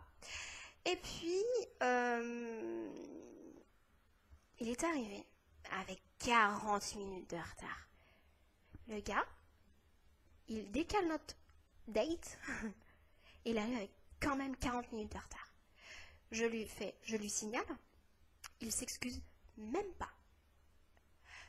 Et 0.86 0.96
puis, 0.98 1.43
euh, 1.82 2.89
il 4.60 4.70
est 4.70 4.84
arrivé 4.84 5.25
avec 5.79 6.01
40 6.20 6.96
minutes 6.96 7.29
de 7.29 7.38
retard. 7.38 7.88
Le 8.87 8.99
gars, 8.99 9.25
il 10.47 10.71
décale 10.71 11.07
notre 11.07 11.35
date. 11.87 12.37
il 13.45 13.57
arrive 13.57 13.77
avec 13.77 13.91
quand 14.19 14.35
même 14.35 14.55
40 14.57 14.91
minutes 14.91 15.11
de 15.11 15.17
retard. 15.17 15.53
Je 16.31 16.45
lui 16.45 16.65
fais, 16.65 16.95
je 17.03 17.15
lui 17.15 17.29
signale. 17.29 17.65
Il 18.61 18.71
s'excuse 18.71 19.21
même 19.57 19.93
pas. 19.99 20.09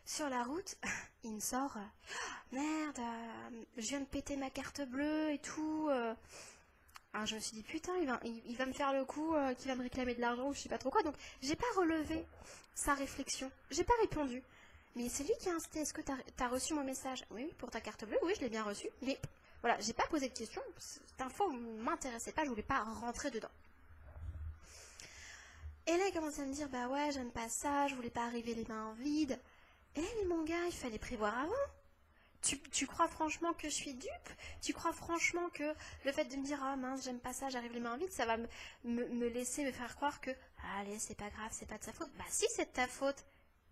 Sur 0.04 0.28
la 0.28 0.44
route, 0.44 0.76
il 1.24 1.32
me 1.32 1.40
sort 1.40 1.78
Merde, 2.52 2.98
euh, 2.98 3.64
je 3.78 3.88
viens 3.88 4.00
de 4.00 4.06
péter 4.06 4.36
ma 4.36 4.50
carte 4.50 4.82
bleue 4.82 5.32
et 5.32 5.38
tout. 5.38 5.88
Euh. 5.90 6.14
Alors 7.14 7.26
je 7.26 7.36
me 7.36 7.40
suis 7.40 7.56
dit 7.56 7.62
Putain, 7.62 7.96
il 8.00 8.06
va, 8.06 8.20
il, 8.24 8.56
va 8.56 8.66
me 8.66 8.72
faire 8.72 8.92
le 8.92 9.04
coup, 9.04 9.34
euh, 9.34 9.54
qu'il 9.54 9.68
va 9.68 9.76
me 9.76 9.82
réclamer 9.82 10.14
de 10.14 10.20
l'argent 10.20 10.48
ou 10.48 10.52
je 10.52 10.60
sais 10.60 10.68
pas 10.68 10.78
trop 10.78 10.90
quoi. 10.90 11.02
Donc 11.02 11.14
j'ai 11.40 11.56
pas 11.56 11.66
relevé 11.76 12.26
sa 12.74 12.94
réflexion. 12.94 13.50
J'ai 13.70 13.84
pas 13.84 13.94
répondu. 14.02 14.42
Mais 14.96 15.08
c'est 15.08 15.24
lui 15.24 15.32
qui 15.40 15.48
a 15.48 15.54
insisté 15.54 15.80
Est-ce 15.80 15.92
que 15.92 16.02
t'as 16.02 16.16
as 16.44 16.48
reçu 16.48 16.74
mon 16.74 16.84
message? 16.84 17.24
Oui, 17.30 17.52
pour 17.58 17.70
ta 17.70 17.80
carte 17.80 18.04
bleue, 18.04 18.18
oui, 18.22 18.32
je 18.36 18.40
l'ai 18.40 18.48
bien 18.48 18.62
reçu. 18.62 18.88
Mais 19.02 19.18
voilà, 19.60 19.80
j'ai 19.80 19.92
pas 19.92 20.06
posé 20.06 20.28
de 20.28 20.34
question. 20.34 20.62
Cette 20.78 21.20
info 21.20 21.50
m'intéressait 21.50 22.32
pas, 22.32 22.44
je 22.44 22.50
voulais 22.50 22.62
pas 22.62 22.82
rentrer 22.82 23.30
dedans. 23.30 23.50
Et 25.86 25.96
là, 25.96 26.04
il 26.08 26.12
commence 26.12 26.38
à 26.38 26.44
me 26.44 26.52
dire 26.52 26.68
Bah 26.68 26.88
ouais, 26.88 27.10
j'aime 27.12 27.30
pas 27.30 27.48
ça, 27.48 27.88
je 27.88 27.94
voulais 27.94 28.10
pas 28.10 28.24
arriver 28.24 28.54
les 28.54 28.64
mains 28.66 28.94
vides. 29.00 29.38
Eh 29.96 30.00
mais 30.00 30.24
mon 30.26 30.42
gars, 30.44 30.66
il 30.66 30.74
fallait 30.74 30.98
prévoir 30.98 31.38
avant. 31.38 31.52
Tu, 32.72 32.86
crois 32.86 33.08
franchement 33.08 33.54
que 33.54 33.70
je 33.70 33.74
suis 33.74 33.94
dupe? 33.94 34.30
Tu 34.60 34.74
crois 34.74 34.92
franchement 34.92 35.48
que 35.54 35.74
le 36.04 36.12
fait 36.12 36.26
de 36.26 36.36
me 36.36 36.44
dire 36.44 36.62
ah 36.62 36.76
mince 36.76 37.04
j'aime 37.04 37.18
pas 37.18 37.32
ça, 37.32 37.48
j'arrive 37.48 37.72
les 37.72 37.80
mains 37.80 37.96
vides, 37.96 38.12
ça 38.12 38.26
va 38.26 38.36
me, 38.84 39.28
laisser 39.28 39.64
me 39.64 39.72
faire 39.72 39.96
croire 39.96 40.20
que 40.20 40.30
allez 40.78 40.98
c'est 40.98 41.14
pas 41.14 41.30
grave, 41.30 41.48
c'est 41.52 41.66
pas 41.66 41.78
de 41.78 41.84
sa 41.84 41.94
faute. 41.94 42.10
Bah 42.18 42.24
si 42.28 42.44
c'est 42.50 42.66
de 42.66 42.74
ta 42.74 42.86
faute, 42.86 43.24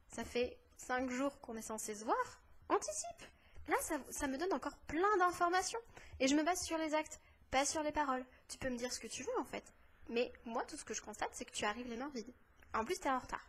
ça 0.09 0.25
fait 0.25 0.57
cinq 0.87 1.11
jours 1.11 1.39
qu'on 1.41 1.57
est 1.57 1.63
censé 1.63 1.95
se 1.95 2.05
voir, 2.05 2.41
anticipe. 2.69 3.23
Là 3.69 3.77
ça, 4.11 4.27
me 4.27 4.37
donne 4.37 4.53
encore 4.53 4.77
plein 4.89 5.17
d'informations 5.19 5.79
et 6.19 6.27
je 6.27 6.35
me 6.35 6.43
base 6.43 6.63
sur 6.63 6.77
les 6.79 6.95
actes, 6.95 7.21
pas 7.51 7.65
sur 7.65 7.83
les 7.83 7.93
paroles. 7.93 8.25
Tu 8.49 8.59
peux 8.59 8.69
me 8.69 8.77
dire 8.77 8.93
ce 8.93 8.99
que 8.99 9.07
tu 9.07 9.23
veux 9.23 9.39
en 9.39 9.45
fait, 9.45 9.65
mais 10.09 10.33
moi 10.45 10.65
tout 10.65 10.77
ce 10.77 10.85
que 10.85 10.95
je 10.95 11.03
constate 11.03 11.31
c'est 11.33 11.45
que 11.45 11.53
tu 11.53 11.65
arrives 11.65 11.89
les 11.89 11.97
mains 11.97 12.11
vides. 12.15 12.33
En 12.75 12.85
plus 12.85 12.99
t'es 12.99 13.09
en 13.09 13.19
retard. 13.19 13.47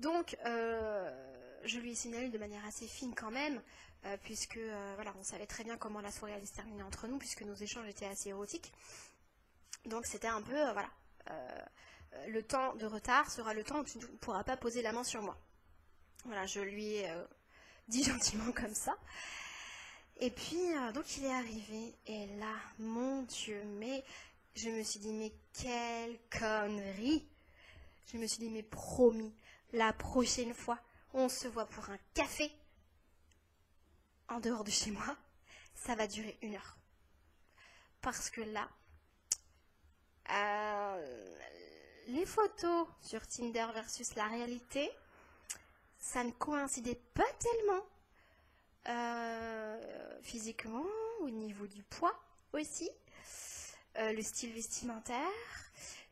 Donc 0.00 0.36
euh, 0.44 1.10
je 1.64 1.78
lui 1.78 1.92
ai 1.92 1.94
signalé 1.94 2.28
de 2.28 2.38
manière 2.38 2.64
assez 2.66 2.86
fine 2.86 3.14
quand 3.14 3.30
même, 3.30 3.62
euh, 4.04 4.16
puisque 4.22 4.56
euh, 4.56 4.92
voilà, 4.96 5.14
on 5.18 5.22
savait 5.22 5.46
très 5.46 5.64
bien 5.64 5.76
comment 5.76 6.00
la 6.00 6.10
soirée 6.10 6.34
allait 6.34 6.46
se 6.46 6.54
terminer 6.54 6.82
entre 6.82 7.06
nous, 7.06 7.18
puisque 7.18 7.42
nos 7.42 7.54
échanges 7.54 7.88
étaient 7.88 8.06
assez 8.06 8.30
érotiques. 8.30 8.72
Donc 9.84 10.04
c'était 10.06 10.26
un 10.26 10.42
peu, 10.42 10.60
voilà, 10.72 10.90
le 12.26 12.42
temps 12.42 12.74
de 12.74 12.86
retard 12.86 13.30
sera 13.30 13.54
le 13.54 13.62
temps 13.62 13.80
où 13.80 13.84
tu 13.84 13.98
ne 13.98 14.04
pourras 14.04 14.42
pas 14.42 14.56
poser 14.56 14.82
la 14.82 14.92
main 14.92 15.04
sur 15.04 15.22
moi. 15.22 15.38
Voilà, 16.26 16.44
je 16.46 16.60
lui 16.60 16.86
ai 16.96 17.08
dit 17.88 18.02
gentiment 18.04 18.52
comme 18.52 18.74
ça. 18.74 18.96
Et 20.18 20.30
puis, 20.30 20.58
donc 20.94 21.16
il 21.16 21.24
est 21.24 21.32
arrivé, 21.32 21.94
et 22.06 22.26
là, 22.38 22.54
mon 22.78 23.22
Dieu, 23.22 23.62
mais 23.78 24.04
je 24.54 24.70
me 24.70 24.82
suis 24.82 24.98
dit, 24.98 25.12
mais 25.12 25.32
quelle 25.52 26.18
connerie 26.30 27.28
Je 28.10 28.16
me 28.18 28.26
suis 28.26 28.38
dit, 28.38 28.48
mais 28.48 28.62
promis, 28.62 29.34
la 29.72 29.92
prochaine 29.92 30.54
fois, 30.54 30.78
on 31.12 31.28
se 31.28 31.46
voit 31.46 31.68
pour 31.68 31.90
un 31.90 31.98
café 32.14 32.50
en 34.28 34.40
dehors 34.40 34.64
de 34.64 34.70
chez 34.70 34.90
moi, 34.90 35.16
ça 35.74 35.94
va 35.94 36.06
durer 36.06 36.38
une 36.42 36.54
heure. 36.54 36.78
Parce 38.00 38.30
que 38.30 38.40
là, 38.40 38.68
euh, 40.30 41.38
les 42.08 42.26
photos 42.26 42.88
sur 43.02 43.26
Tinder 43.26 43.66
versus 43.74 44.14
la 44.14 44.26
réalité, 44.26 44.90
ça 46.06 46.22
ne 46.22 46.30
coïncidait 46.30 47.00
pas 47.14 47.26
tellement. 47.40 47.84
Euh, 48.88 50.20
physiquement, 50.22 50.84
au 51.20 51.30
niveau 51.30 51.66
du 51.66 51.82
poids 51.82 52.14
aussi, 52.52 52.88
euh, 53.96 54.12
le 54.12 54.22
style 54.22 54.52
vestimentaire, 54.52 55.18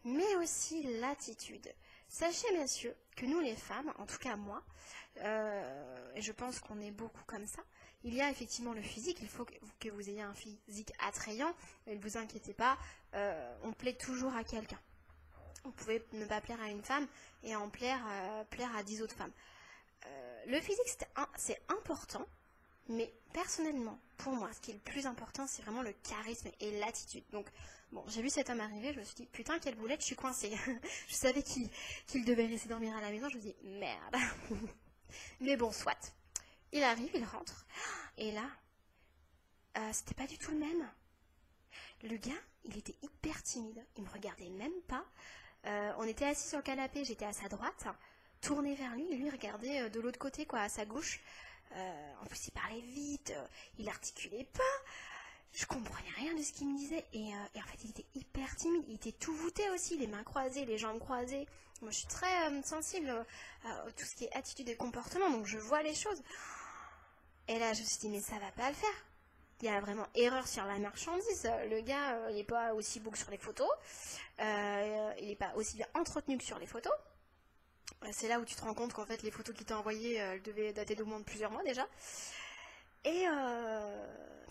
mais 0.04 0.34
aussi 0.36 0.82
l'attitude. 0.98 1.72
Sachez, 2.08 2.52
messieurs, 2.58 2.96
que 3.14 3.24
nous 3.24 3.38
les 3.38 3.54
femmes, 3.54 3.92
en 3.98 4.06
tout 4.06 4.18
cas 4.18 4.34
moi, 4.34 4.64
euh, 5.18 6.12
et 6.16 6.22
je 6.22 6.32
pense 6.32 6.58
qu'on 6.58 6.80
est 6.80 6.90
beaucoup 6.90 7.22
comme 7.26 7.46
ça, 7.46 7.62
il 8.02 8.14
y 8.14 8.20
a 8.20 8.28
effectivement 8.30 8.72
le 8.72 8.82
physique, 8.82 9.18
il 9.22 9.28
faut 9.28 9.46
que 9.78 9.88
vous 9.90 10.10
ayez 10.10 10.22
un 10.22 10.34
physique 10.34 10.92
attrayant, 10.98 11.54
mais 11.86 11.94
ne 11.94 12.00
vous 12.00 12.18
inquiétez 12.18 12.52
pas, 12.52 12.76
on 13.62 13.72
plaît 13.72 13.94
toujours 13.94 14.34
à 14.34 14.42
quelqu'un. 14.42 14.80
Vous 15.62 15.70
pouvez 15.70 16.04
ne 16.12 16.26
pas 16.26 16.42
plaire 16.42 16.60
à 16.60 16.68
une 16.68 16.82
femme 16.82 17.06
et 17.44 17.56
en 17.56 17.70
plaire, 17.70 18.04
plaire 18.50 18.74
à 18.76 18.82
dix 18.82 19.00
autres 19.00 19.16
femmes. 19.16 19.32
Le 20.46 20.60
physique, 20.60 20.98
c'est 21.36 21.60
important, 21.68 22.26
mais 22.88 23.12
personnellement, 23.32 23.98
pour 24.16 24.32
moi, 24.32 24.52
ce 24.52 24.60
qui 24.60 24.70
est 24.70 24.74
le 24.74 24.80
plus 24.80 25.06
important, 25.06 25.46
c'est 25.46 25.62
vraiment 25.62 25.82
le 25.82 25.92
charisme 26.08 26.48
et 26.60 26.78
l'attitude. 26.78 27.24
Donc, 27.32 27.46
bon, 27.92 28.04
j'ai 28.08 28.22
vu 28.22 28.30
cet 28.30 28.50
homme 28.50 28.60
arriver, 28.60 28.92
je 28.92 29.00
me 29.00 29.04
suis 29.04 29.14
dit, 29.14 29.26
putain, 29.26 29.58
quelle 29.58 29.74
boulette, 29.74 30.00
je 30.00 30.06
suis 30.06 30.16
coincée. 30.16 30.52
je 31.08 31.14
savais 31.14 31.42
qu'il 31.42 32.24
devait 32.24 32.46
rester 32.46 32.68
dormir 32.68 32.96
à 32.96 33.00
la 33.00 33.10
maison, 33.10 33.28
je 33.28 33.36
me 33.36 33.40
suis 33.40 33.52
dit, 33.52 33.68
merde. 33.68 34.16
mais 35.40 35.56
bon, 35.56 35.72
soit. 35.72 36.12
Il 36.72 36.82
arrive, 36.82 37.10
il 37.14 37.24
rentre, 37.24 37.66
et 38.18 38.32
là, 38.32 38.48
euh, 39.78 39.90
c'était 39.92 40.14
pas 40.14 40.26
du 40.26 40.38
tout 40.38 40.50
le 40.50 40.58
même. 40.58 40.90
Le 42.02 42.16
gars, 42.16 42.32
il 42.64 42.76
était 42.76 42.96
hyper 43.02 43.42
timide, 43.42 43.84
il 43.96 44.04
me 44.04 44.10
regardait 44.10 44.50
même 44.50 44.80
pas. 44.88 45.04
Euh, 45.66 45.92
on 45.98 46.04
était 46.04 46.26
assis 46.26 46.48
sur 46.48 46.58
le 46.58 46.62
canapé, 46.62 47.04
j'étais 47.04 47.24
à 47.24 47.32
sa 47.32 47.48
droite, 47.48 47.86
tourné 48.44 48.74
vers 48.74 48.94
lui, 48.94 49.06
et 49.10 49.16
lui 49.16 49.30
regardait 49.30 49.80
euh, 49.80 49.88
de 49.88 50.00
l'autre 50.00 50.18
côté, 50.18 50.44
quoi, 50.44 50.60
à 50.60 50.68
sa 50.68 50.84
gauche. 50.84 51.20
Euh, 51.74 52.12
en 52.22 52.26
plus, 52.26 52.46
il 52.46 52.50
parlait 52.52 52.80
vite, 52.80 53.32
euh, 53.34 53.46
il 53.78 53.88
articulait 53.88 54.46
pas. 54.52 54.62
Je 55.52 55.64
comprenais 55.66 56.10
rien 56.16 56.34
de 56.34 56.42
ce 56.42 56.52
qu'il 56.52 56.68
me 56.68 56.76
disait. 56.76 57.04
Et, 57.12 57.32
en 57.34 57.66
fait, 57.66 57.84
il 57.84 57.90
était 57.90 58.06
hyper 58.14 58.54
timide. 58.56 58.84
Il 58.88 58.96
était 58.96 59.12
tout 59.12 59.34
voûté 59.34 59.68
aussi, 59.70 59.96
les 59.96 60.06
mains 60.06 60.24
croisées, 60.24 60.64
les 60.64 60.78
jambes 60.78 60.98
croisées. 60.98 61.46
Moi, 61.80 61.90
je 61.90 61.98
suis 61.98 62.08
très 62.08 62.62
sensible 62.64 63.08
à 63.64 63.90
tout 63.96 64.04
ce 64.04 64.16
qui 64.16 64.24
est 64.24 64.32
attitude 64.32 64.68
et 64.68 64.76
comportement, 64.76 65.30
donc 65.30 65.46
je 65.46 65.58
vois 65.58 65.82
les 65.82 65.94
choses. 65.94 66.20
Et 67.46 67.58
là, 67.58 67.72
je 67.72 67.82
me 67.82 67.86
suis 67.86 67.98
dit, 67.98 68.08
mais 68.08 68.20
ça 68.20 68.36
va 68.40 68.50
pas 68.52 68.68
le 68.68 68.74
faire. 68.74 69.04
Il 69.60 69.66
y 69.66 69.68
a 69.68 69.80
vraiment 69.80 70.06
erreur 70.16 70.48
sur 70.48 70.64
la 70.64 70.78
marchandise. 70.78 71.48
Le 71.70 71.80
gars, 71.82 72.30
il 72.30 72.36
n'est 72.36 72.44
pas 72.44 72.74
aussi 72.74 72.98
beau 72.98 73.10
que 73.10 73.18
sur 73.18 73.30
les 73.30 73.38
photos. 73.38 73.70
il 74.40 75.28
n'est 75.28 75.36
pas 75.36 75.52
aussi 75.54 75.76
bien 75.76 75.86
entretenu 75.94 76.36
que 76.36 76.44
sur 76.44 76.58
les 76.58 76.66
photos 76.66 76.92
c'est 78.12 78.28
là 78.28 78.38
où 78.38 78.44
tu 78.44 78.54
te 78.54 78.62
rends 78.62 78.74
compte 78.74 78.92
qu'en 78.92 79.06
fait 79.06 79.22
les 79.22 79.30
photos 79.30 79.54
qu'il 79.54 79.66
t'a 79.66 79.78
envoyées, 79.78 80.14
elles 80.14 80.42
devaient 80.42 80.72
dater 80.72 80.94
d'au 80.94 81.06
moins 81.06 81.20
de 81.20 81.24
plusieurs 81.24 81.50
mois 81.50 81.62
déjà. 81.62 81.86
Et 83.04 83.26
euh, 83.28 84.06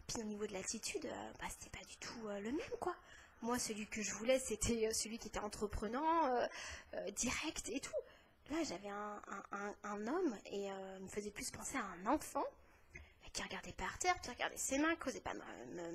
puis 0.07 0.21
au 0.21 0.25
niveau 0.25 0.45
de 0.45 0.53
l'attitude, 0.53 1.05
euh, 1.05 1.31
bah, 1.39 1.47
c'était 1.49 1.75
pas 1.75 1.83
du 1.85 1.97
tout 1.97 2.27
euh, 2.27 2.39
le 2.39 2.51
même 2.51 2.77
quoi. 2.79 2.95
Moi, 3.41 3.59
celui 3.59 3.87
que 3.87 4.01
je 4.01 4.13
voulais, 4.13 4.39
c'était 4.39 4.93
celui 4.93 5.19
qui 5.19 5.27
était 5.27 5.39
entreprenant, 5.39 6.31
direct 7.13 7.67
et 7.67 7.81
tout. 7.81 7.91
Là, 8.49 8.55
j'avais 8.63 8.87
un, 8.87 10.07
homme 10.07 10.37
et 10.45 10.69
me 11.01 11.07
faisait 11.09 11.29
plus 11.29 11.51
penser 11.51 11.75
à 11.75 11.83
un 11.83 12.05
enfant 12.05 12.45
qui 13.33 13.43
regardait 13.43 13.73
par 13.73 13.99
terre, 13.99 14.17
qui 14.21 14.29
regardait 14.29 14.55
ses 14.55 14.77
mains, 14.77 14.95
qui 14.95 15.19
pas 15.19 15.33
me, 15.33 15.91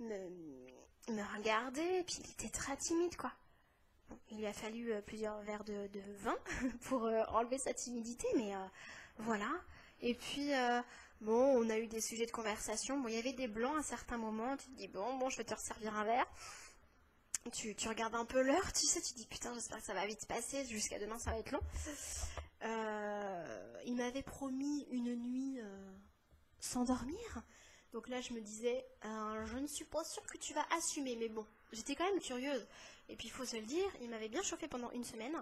me, 0.00 1.36
regarder, 1.36 2.04
puis 2.04 2.22
il 2.24 2.30
était 2.30 2.48
très 2.48 2.78
timide 2.78 3.18
quoi 3.18 3.32
il 4.30 4.44
a 4.46 4.52
fallu 4.52 4.92
euh, 4.92 5.00
plusieurs 5.00 5.40
verres 5.42 5.64
de, 5.64 5.88
vin 6.18 6.36
pour 6.82 7.04
euh, 7.04 7.22
enlever 7.28 7.58
sa 7.58 7.74
timidité, 7.74 8.26
mais 8.36 8.54
euh, 8.54 8.66
voilà. 9.18 9.50
Et 10.00 10.14
puis, 10.14 10.50
bon, 11.20 11.40
on 11.56 11.70
a 11.70 11.78
eu 11.78 11.86
des 11.86 12.00
sujets 12.00 12.26
de 12.26 12.32
conversation. 12.32 12.98
Bon, 12.98 13.06
il 13.06 13.14
y 13.14 13.18
avait 13.18 13.32
des 13.32 13.46
blancs 13.46 13.78
à 13.78 13.82
certains 13.84 14.18
moments. 14.18 14.56
Tu 14.56 14.66
te 14.66 14.76
dis, 14.76 14.88
bon, 14.88 15.16
bon, 15.16 15.30
je 15.30 15.36
vais 15.36 15.44
te 15.44 15.54
resservir 15.54 15.94
un 15.96 16.02
verre. 16.02 16.26
Tu, 17.52 17.76
regardes 17.88 18.16
un 18.16 18.24
peu 18.24 18.42
l'heure, 18.42 18.72
tu 18.72 18.84
sais, 18.84 19.00
tu 19.00 19.12
te 19.12 19.18
dis, 19.18 19.26
putain, 19.26 19.54
j'espère 19.54 19.78
que 19.78 19.84
ça 19.84 19.94
va 19.94 20.04
vite 20.06 20.26
passer. 20.26 20.64
Jusqu'à 20.64 20.98
demain, 20.98 21.20
ça 21.20 21.30
va 21.30 21.38
être 21.38 21.52
long. 21.52 21.60
il 23.86 23.94
m'avait 23.94 24.24
promis 24.24 24.88
une 24.90 25.14
nuit 25.14 25.60
sans 26.58 26.82
dormir. 26.82 27.42
Donc 27.92 28.08
là, 28.08 28.20
je 28.20 28.32
me 28.32 28.40
disais, 28.40 28.84
je 29.04 29.58
ne 29.58 29.68
suis 29.68 29.84
pas 29.84 30.02
sûre 30.02 30.26
que 30.26 30.38
tu 30.38 30.52
vas 30.52 30.66
assumer, 30.76 31.14
mais 31.14 31.28
bon, 31.28 31.46
j'étais 31.72 31.94
quand 31.94 32.04
même 32.04 32.20
curieuse. 32.20 32.66
Et 33.08 33.16
puis 33.16 33.28
il 33.28 33.30
faut 33.30 33.44
se 33.44 33.56
le 33.56 33.62
dire, 33.62 33.86
il 34.00 34.10
m'avait 34.10 34.28
bien 34.28 34.42
chauffé 34.42 34.68
pendant 34.68 34.90
une 34.92 35.04
semaine. 35.04 35.34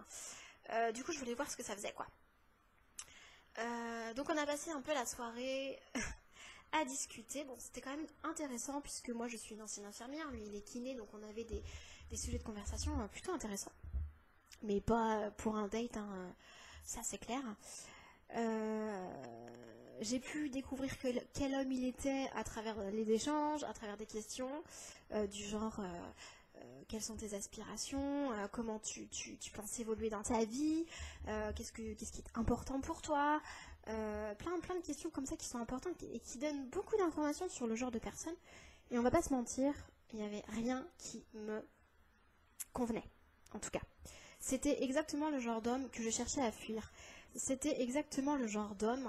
Euh, 0.70 0.92
du 0.92 1.04
coup, 1.04 1.12
je 1.12 1.18
voulais 1.18 1.34
voir 1.34 1.50
ce 1.50 1.56
que 1.56 1.62
ça 1.62 1.74
faisait, 1.74 1.92
quoi. 1.92 2.06
Euh, 3.58 4.14
donc 4.14 4.28
on 4.30 4.36
a 4.36 4.46
passé 4.46 4.70
un 4.70 4.80
peu 4.80 4.94
la 4.94 5.04
soirée 5.04 5.78
à 6.72 6.84
discuter. 6.84 7.44
Bon, 7.44 7.56
c'était 7.58 7.80
quand 7.80 7.90
même 7.90 8.06
intéressant 8.22 8.80
puisque 8.80 9.10
moi 9.10 9.26
je 9.26 9.36
suis 9.36 9.54
une 9.54 9.62
ancienne 9.62 9.86
infirmière, 9.86 10.30
lui 10.30 10.42
il 10.46 10.54
est 10.54 10.62
kiné, 10.62 10.94
donc 10.94 11.08
on 11.12 11.22
avait 11.28 11.44
des, 11.44 11.62
sujets 12.16 12.38
de 12.38 12.44
conversation 12.44 12.92
plutôt 13.08 13.32
intéressants. 13.32 13.72
Mais 14.62 14.80
pas 14.80 15.30
pour 15.38 15.56
un 15.56 15.66
date, 15.66 15.96
hein, 15.96 16.34
ça 16.84 17.00
c'est 17.02 17.18
clair. 17.18 17.42
J'ai 20.00 20.18
pu 20.18 20.50
découvrir 20.50 20.90
quel 20.98 21.54
homme 21.54 21.72
il 21.72 21.86
était 21.86 22.28
à 22.34 22.44
travers 22.44 22.76
les 22.90 23.10
échanges, 23.10 23.64
à 23.64 23.72
travers 23.72 23.96
des 23.96 24.06
questions 24.06 24.62
du 25.30 25.44
genre 25.44 25.80
euh, 26.60 26.82
quelles 26.88 27.02
sont 27.02 27.16
tes 27.16 27.34
aspirations, 27.34 28.32
euh, 28.32 28.48
comment 28.50 28.78
tu, 28.80 29.08
penses 29.54 29.78
évoluer 29.78 30.10
dans 30.10 30.22
ta 30.22 30.44
vie, 30.44 30.84
euh, 31.28 31.52
qu'est-ce, 31.54 31.72
qui 31.72 31.82
est 31.82 32.24
important 32.34 32.80
pour 32.80 33.02
toi, 33.02 33.40
plein, 33.84 34.60
plein 34.60 34.76
de 34.76 34.84
questions 34.84 35.10
comme 35.10 35.26
ça 35.26 35.36
qui 35.36 35.46
sont 35.46 35.58
importantes 35.58 36.02
et 36.02 36.20
qui 36.20 36.38
donnent 36.38 36.68
beaucoup 36.68 36.96
d'informations 36.96 37.48
sur 37.48 37.66
le 37.66 37.74
genre 37.74 37.90
de 37.90 37.98
personne. 37.98 38.34
Et 38.90 38.98
on 38.98 39.02
va 39.02 39.10
pas 39.10 39.22
se 39.22 39.32
mentir, 39.32 39.72
il 40.12 40.18
n'y 40.18 40.24
avait 40.24 40.44
rien 40.48 40.86
qui 40.98 41.24
me 41.34 41.62
convenait, 42.72 43.08
en 43.52 43.58
tout 43.58 43.70
cas. 43.70 43.80
C'était 44.38 44.82
exactement 44.82 45.30
le 45.30 45.40
genre 45.40 45.60
d'homme 45.60 45.88
que 45.90 46.02
je 46.02 46.10
cherchais 46.10 46.42
à 46.42 46.52
fuir. 46.52 46.92
C'était 47.34 47.82
exactement 47.82 48.36
le 48.36 48.46
genre 48.46 48.74
d'homme 48.74 49.08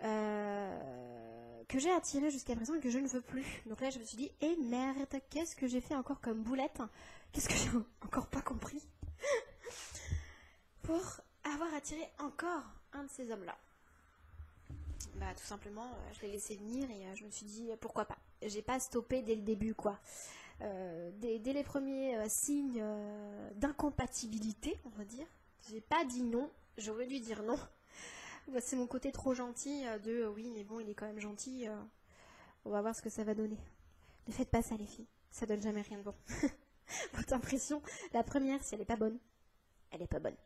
que 0.00 1.78
j'ai 1.78 1.90
attiré 1.90 2.30
jusqu'à 2.30 2.54
présent 2.54 2.74
et 2.74 2.80
que 2.80 2.90
je 2.90 2.98
ne 2.98 3.08
veux 3.08 3.20
plus. 3.20 3.62
Donc 3.66 3.80
là, 3.80 3.90
je 3.90 3.98
me 3.98 4.04
suis 4.04 4.16
dit, 4.16 4.30
eh 4.40 4.56
merde, 4.56 5.20
qu'est-ce 5.30 5.56
que 5.56 5.66
j'ai 5.66 5.80
fait 5.80 5.94
encore 5.94 6.20
comme 6.20 6.42
boulette 6.42 6.80
Qu'est-ce 7.32 7.48
que 7.48 7.54
j'ai 7.54 7.70
encore 8.04 8.28
pas 8.28 8.42
compris 8.42 8.82
Pour 10.82 11.02
avoir 11.44 11.74
attiré 11.74 12.08
encore 12.18 12.64
un 12.92 13.04
de 13.04 13.10
ces 13.10 13.30
hommes-là? 13.30 13.56
Bah, 15.16 15.32
tout 15.34 15.44
simplement, 15.44 15.86
euh, 15.86 16.12
je 16.14 16.22
l'ai 16.22 16.32
laissé 16.32 16.56
venir 16.56 16.90
et 16.90 17.06
euh, 17.06 17.14
je 17.14 17.24
me 17.24 17.30
suis 17.30 17.46
dit, 17.46 17.70
pourquoi 17.80 18.04
pas? 18.04 18.18
J'ai 18.42 18.62
pas 18.62 18.78
stoppé 18.78 19.22
dès 19.22 19.34
le 19.34 19.42
début, 19.42 19.74
quoi. 19.74 19.98
Euh, 20.62 21.10
dès, 21.14 21.38
les 21.38 21.64
premiers 21.64 22.16
signes 22.28 22.82
d'incompatibilité, 23.54 24.78
on 24.84 24.90
va 24.90 25.04
dire, 25.04 25.26
j'ai 25.70 25.80
pas 25.80 26.04
dit 26.04 26.22
non, 26.22 26.50
j'aurais 26.78 27.06
dû 27.06 27.20
dire 27.20 27.42
non. 27.42 27.58
Bah, 28.48 28.60
c'est 28.60 28.76
mon 28.76 28.86
côté 28.86 29.10
trop 29.10 29.34
gentil 29.34 29.86
euh, 29.86 29.98
de 29.98 30.22
euh, 30.22 30.30
oui, 30.30 30.50
mais 30.50 30.62
bon, 30.62 30.78
il 30.78 30.88
est 30.88 30.94
quand 30.94 31.06
même 31.06 31.18
gentil. 31.20 31.66
Euh, 31.66 31.76
on 32.64 32.70
va 32.70 32.80
voir 32.80 32.94
ce 32.94 33.02
que 33.02 33.10
ça 33.10 33.24
va 33.24 33.34
donner. 33.34 33.58
Ne 34.28 34.32
faites 34.32 34.50
pas 34.50 34.62
ça, 34.62 34.76
les 34.76 34.86
filles. 34.86 35.08
Ça 35.30 35.46
donne 35.46 35.62
jamais 35.62 35.82
rien 35.82 35.98
de 35.98 36.04
bon. 36.04 36.14
Votre 37.14 37.32
impression, 37.32 37.82
la 38.12 38.22
première, 38.22 38.62
si 38.62 38.74
elle 38.74 38.80
n'est 38.80 38.86
pas 38.86 38.96
bonne, 38.96 39.18
elle 39.90 40.00
n'est 40.00 40.06
pas 40.06 40.20
bonne. 40.20 40.36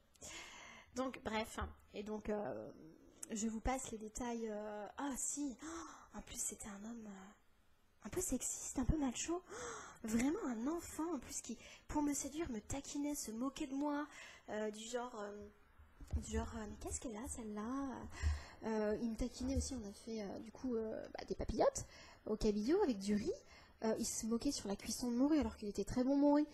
Donc, 0.97 1.21
bref. 1.23 1.59
Hein. 1.59 1.69
Et 1.93 2.03
donc, 2.03 2.33
je 3.31 3.47
vous 3.47 3.61
passe 3.61 3.91
les 3.91 3.99
détails. 3.99 4.51
Ah, 4.97 5.13
si. 5.17 5.57
Oh, 5.63 6.19
en 6.19 6.23
plus, 6.23 6.41
c'était 6.41 6.69
un 6.69 6.85
homme 6.91 7.09
un 8.03 8.09
peu 8.09 8.21
sexiste, 8.21 8.79
un 8.79 8.85
peu 8.85 8.97
macho. 8.97 9.43
vraiment 10.05 10.45
un 10.47 10.67
enfant, 10.67 11.15
en 11.15 11.19
plus, 11.19 11.43
qui, 11.43 11.59
pour 11.87 12.03
me 12.03 12.15
séduire, 12.15 12.51
me 12.51 12.61
taquinait, 12.61 13.15
se 13.15 13.31
moquait 13.31 13.67
de 13.67 13.75
moi. 13.75 14.07
du 14.73 14.85
genre 14.85 15.23
genre, 16.29 16.51
euh, 16.57 16.67
mais 16.69 16.77
qu'est-ce 16.81 17.01
qu'elle 17.01 17.17
a 17.17 17.29
celle-là? 17.29 17.63
Euh, 18.65 18.97
Il 19.03 19.11
me 19.11 19.17
taquinait 19.17 19.57
aussi, 19.57 19.75
on 19.75 19.89
a 19.89 19.93
fait 19.93 20.23
euh, 20.23 20.39
du 20.41 20.53
coup 20.53 20.75
bah, 20.75 21.25
des 21.27 21.35
papillotes 21.35 21.87
au 22.27 22.37
cabillaud 22.37 22.83
avec 22.83 22.99
du 22.99 23.15
riz. 23.15 23.33
il 23.99 24.05
se 24.05 24.27
moquait 24.27 24.53
sur 24.53 24.69
la 24.69 24.77
cuisson 24.77 25.11
de 25.11 25.17
morue 25.17 25.39
alors 25.39 25.57
qu'il 25.57 25.69
était 25.69 25.85
très 25.85 26.05
bon 26.05 26.17
morue. 26.17 26.47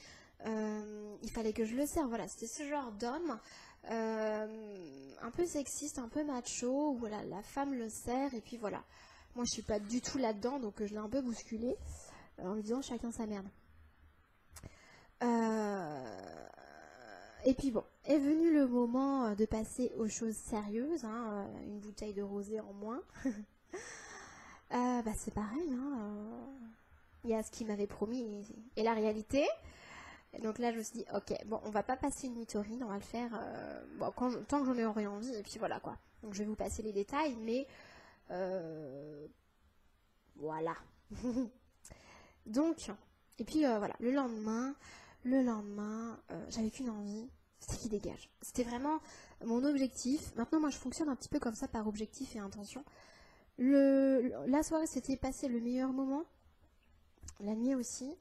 il 0.45 1.31
fallait 1.33 1.53
que 1.53 1.65
je 1.65 1.75
le 1.75 1.87
serve. 1.87 2.09
Voilà, 2.09 2.29
c'était 2.29 2.47
ce 2.47 2.69
genre 2.69 2.93
d'homme 2.93 3.39
un 3.89 5.31
peu 5.33 5.47
sexiste, 5.47 5.99
un 5.99 6.09
peu 6.09 6.23
macho, 6.25 6.93
où 6.93 6.97
voilà, 6.97 7.25
la 7.25 7.43
femme 7.43 7.75
le 7.75 7.89
sert 7.89 8.35
et 8.35 8.41
puis 8.41 8.57
voilà. 8.57 8.85
Moi, 9.35 9.45
je 9.45 9.53
suis 9.53 9.63
pas 9.63 9.81
du 9.81 10.01
tout 10.01 10.19
là-dedans, 10.19 10.61
donc 10.61 10.77
je 10.79 10.95
l'ai 10.95 10.99
un 10.99 11.09
peu 11.09 11.21
bousculé 11.21 11.77
en 12.39 12.55
lui 12.55 12.63
disant 12.63 12.83
chacun 12.83 13.11
sa 13.11 13.27
merde. 13.27 13.49
Et 17.49 17.55
puis 17.55 17.71
bon, 17.71 17.85
est 18.05 18.19
venu 18.19 18.53
le 18.53 18.67
moment 18.67 19.27
euh, 19.27 19.35
de 19.37 19.45
passer 19.45 19.93
aux 19.97 20.09
choses 20.09 20.35
sérieuses, 20.35 21.05
hein, 21.05 21.47
euh, 21.47 21.65
une 21.65 21.79
bouteille 21.79 22.13
de 22.13 22.23
rosé 22.23 22.61
en 22.61 22.73
moins. 22.75 23.03
Euh, 24.73 25.01
bah 25.03 25.13
c'est 25.17 25.33
pareil, 25.33 25.73
hein, 25.75 26.29
il 27.23 27.31
y 27.31 27.35
a 27.35 27.43
ce 27.45 27.53
qu'il 27.53 27.69
m'avait 27.69 27.87
promis 27.87 28.45
et, 28.75 28.83
la 28.83 28.95
réalité. 28.95 29.47
donc 30.43 30.59
là 30.59 30.73
je 30.73 30.79
me 30.79 30.83
suis 30.83 30.99
dit, 30.99 31.05
ok, 31.15 31.35
bon, 31.47 31.61
on 31.63 31.71
va 31.71 31.85
pas 31.85 31.97
passer 31.97 32.27
une 32.27 32.35
mythorine, 32.35 32.83
on 32.83 32.89
va 32.89 32.97
le 32.97 33.01
faire 33.01 33.31
bon, 34.01 34.11
tant 34.49 34.65
que 34.65 34.67
j'en 34.67 34.77
ai 34.99 35.07
envie, 35.07 35.33
et 35.33 35.43
puis 35.45 35.61
voilà 35.61 35.79
quoi. 35.79 35.97
Donc 36.25 36.35
je 36.35 36.41
vais 36.41 36.47
vous 36.47 36.57
passer 36.57 36.83
les 36.83 36.93
détails, 36.93 37.37
mais 37.37 37.69
voilà. 40.35 40.75
donc, 42.47 42.91
et 43.39 43.45
puis 43.45 43.61
voilà, 43.61 43.95
le 44.01 44.11
lendemain, 44.11 44.75
le 45.27 45.43
lendemain, 45.43 46.19
j'avais 46.49 46.71
qu'une 46.71 46.89
envie, 46.89 47.29
c'était 47.59 47.77
qui 47.77 47.89
dégage. 47.89 48.31
C'était 48.41 48.63
vraiment 48.63 49.01
mon 49.45 49.65
objectif. 49.65 50.35
Maintenant, 50.37 50.61
moi, 50.61 50.71
je 50.71 50.79
fonctionne 50.79 51.09
un 51.09 51.17
petit 51.17 51.29
peu 51.29 51.41
comme 51.41 51.55
ça 51.55 51.67
par 51.67 51.89
objectif 51.89 52.37
et 52.37 52.39
intention. 52.39 52.85
La 53.59 54.63
soirée, 54.63 54.87
c'était 54.87 55.17
passé 55.17 55.49
le 55.49 55.61
meilleur 55.61 55.93
moment. 55.93 56.25
La 57.41 57.55
nuit 57.55 57.75
aussi. 57.75 58.17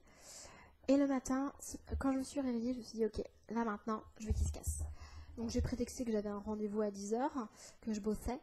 Et 0.88 0.98
le 0.98 1.08
matin, 1.08 1.54
quand 2.00 2.12
je 2.12 2.18
me 2.18 2.24
suis 2.24 2.42
réveillée, 2.42 2.74
je 2.74 2.80
me 2.80 2.84
suis 2.84 2.98
dit, 2.98 3.06
ok, 3.06 3.24
là 3.50 3.64
maintenant, 3.64 4.04
je 4.20 4.28
veux 4.28 4.34
qu'il 4.34 4.48
se 4.48 4.52
casse. 4.52 4.80
Donc 5.38 5.50
j'ai 5.50 5.62
prétexté 5.62 6.06
que 6.06 6.12
j'avais 6.12 6.30
un 6.30 6.40
rendez-vous 6.40 6.82
à 6.82 6.90
10h, 6.90 7.30
que 7.82 7.94
je 7.94 8.00
bossais. 8.00 8.40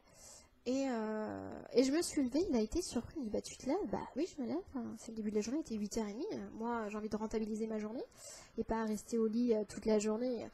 Et, 0.65 0.87
euh, 0.89 1.63
et, 1.73 1.83
je 1.83 1.91
me 1.91 2.01
suis 2.03 2.23
levée, 2.23 2.47
il 2.49 2.55
a 2.55 2.61
été 2.61 2.83
surpris, 2.83 3.17
il 3.19 3.25
dit 3.25 3.31
bah 3.31 3.41
tu 3.41 3.57
te 3.57 3.67
lèves? 3.67 3.85
Bah 3.91 4.07
oui 4.15 4.29
je 4.33 4.41
me 4.41 4.47
lève, 4.47 4.63
c'est 4.97 5.09
le 5.09 5.17
début 5.17 5.31
de 5.31 5.35
la 5.35 5.41
journée, 5.41 5.61
il 5.69 5.83
était 5.83 6.01
8h30, 6.01 6.23
moi 6.53 6.89
j'ai 6.89 6.97
envie 6.97 7.09
de 7.09 7.17
rentabiliser 7.17 7.67
ma 7.67 7.81
journée 7.81 8.05
et 8.59 8.63
pas 8.63 8.85
rester 8.85 9.19
au 9.19 9.27
lit 9.27 9.55
euh, 9.55 9.65
toute 9.69 9.87
la 9.87 9.99
journée 9.99 10.49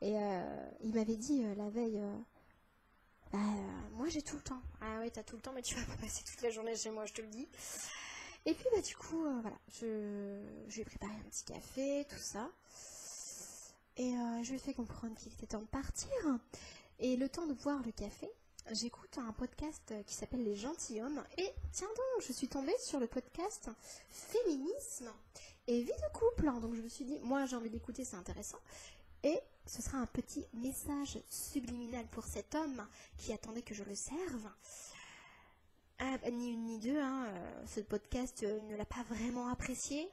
et 0.00 0.16
euh, 0.16 0.70
il 0.82 0.94
m'avait 0.94 1.16
dit 1.16 1.44
la 1.58 1.68
veille, 1.68 2.00
bah, 3.32 3.38
moi 3.92 4.08
j'ai 4.08 4.22
tout 4.22 4.36
le 4.36 4.42
temps. 4.42 4.62
Ah 4.80 4.98
ouais, 5.00 5.10
t'as 5.10 5.22
tout 5.22 5.36
le 5.36 5.42
temps, 5.42 5.52
mais 5.52 5.60
tu 5.60 5.74
vas 5.74 5.84
pas 5.84 6.00
passer 6.00 6.24
toute 6.24 6.40
la 6.40 6.48
journée 6.48 6.74
chez 6.74 6.90
moi, 6.90 7.04
je 7.04 7.12
te 7.12 7.20
le 7.20 7.28
dis. 7.28 7.46
Et 8.46 8.54
puis 8.54 8.64
du 8.82 8.96
coup, 8.96 9.22
voilà, 9.42 9.58
je 9.68 10.40
lui 10.74 10.80
ai 10.80 10.84
préparé 10.86 11.12
un 11.12 11.28
petit 11.28 11.44
café, 11.44 12.06
tout 12.08 12.16
ça. 12.16 12.50
Et 13.98 14.12
je 14.42 14.48
lui 14.48 14.56
ai 14.56 14.58
fait 14.58 14.72
comprendre 14.72 15.14
qu'il 15.16 15.30
était 15.34 15.48
temps 15.48 15.60
de 15.60 15.66
partir. 15.66 16.08
Et 16.98 17.16
le 17.16 17.28
temps 17.28 17.46
de 17.46 17.52
boire 17.52 17.82
le 17.84 17.92
café, 17.92 18.30
j'écoute 18.72 19.18
un 19.18 19.32
podcast 19.32 19.94
qui 20.06 20.14
s'appelle 20.14 20.44
Les 20.44 20.56
Gentilshommes. 20.56 21.22
Et 21.38 21.52
tiens 21.72 21.88
donc, 21.88 22.26
je 22.26 22.32
suis 22.32 22.48
tombée 22.48 22.76
sur 22.78 23.00
le 23.00 23.06
podcast 23.06 23.70
Féminisme 24.08 25.10
et 25.66 25.82
vie 25.82 25.90
de 25.90 26.18
couple. 26.18 26.46
Donc 26.60 26.74
je 26.74 26.82
me 26.82 26.88
suis 26.88 27.04
dit, 27.04 27.18
moi 27.20 27.46
j'ai 27.46 27.56
envie 27.56 27.70
d'écouter, 27.70 28.04
c'est 28.04 28.16
intéressant. 28.16 28.58
Et 29.22 29.38
ce 29.66 29.82
sera 29.82 29.98
un 29.98 30.06
petit 30.06 30.46
message 30.54 31.18
subliminal 31.28 32.06
pour 32.08 32.24
cet 32.24 32.54
homme 32.54 32.86
qui 33.18 33.32
attendait 33.32 33.62
que 33.62 33.74
je 33.74 33.84
le 33.84 33.94
serve. 33.94 34.48
Bah, 36.00 36.30
ni 36.30 36.52
une 36.52 36.64
ni 36.64 36.78
deux, 36.78 36.98
hein, 36.98 37.26
euh, 37.28 37.66
ce 37.66 37.80
podcast 37.80 38.42
euh, 38.42 38.58
ne 38.70 38.76
l'a 38.76 38.86
pas 38.86 39.02
vraiment 39.04 39.48
apprécié. 39.48 40.08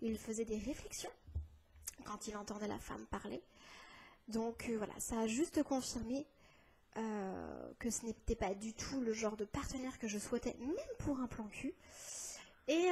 Il 0.00 0.18
faisait 0.18 0.44
des 0.44 0.58
réflexions 0.58 1.10
quand 2.04 2.26
il 2.26 2.36
entendait 2.36 2.68
la 2.68 2.78
femme 2.78 3.04
parler. 3.06 3.42
Donc 4.28 4.66
euh, 4.68 4.76
voilà, 4.78 4.94
ça 4.98 5.20
a 5.20 5.26
juste 5.26 5.62
confirmé 5.62 6.26
que 7.78 7.90
ce 7.90 8.04
n'était 8.04 8.36
pas 8.36 8.54
du 8.54 8.72
tout 8.74 9.00
le 9.00 9.12
genre 9.12 9.36
de 9.36 9.44
partenaire 9.44 9.98
que 9.98 10.08
je 10.08 10.18
souhaitais, 10.18 10.56
même 10.60 10.76
pour 10.98 11.20
un 11.20 11.26
plan 11.26 11.46
cul. 11.48 11.74
Et, 12.68 12.88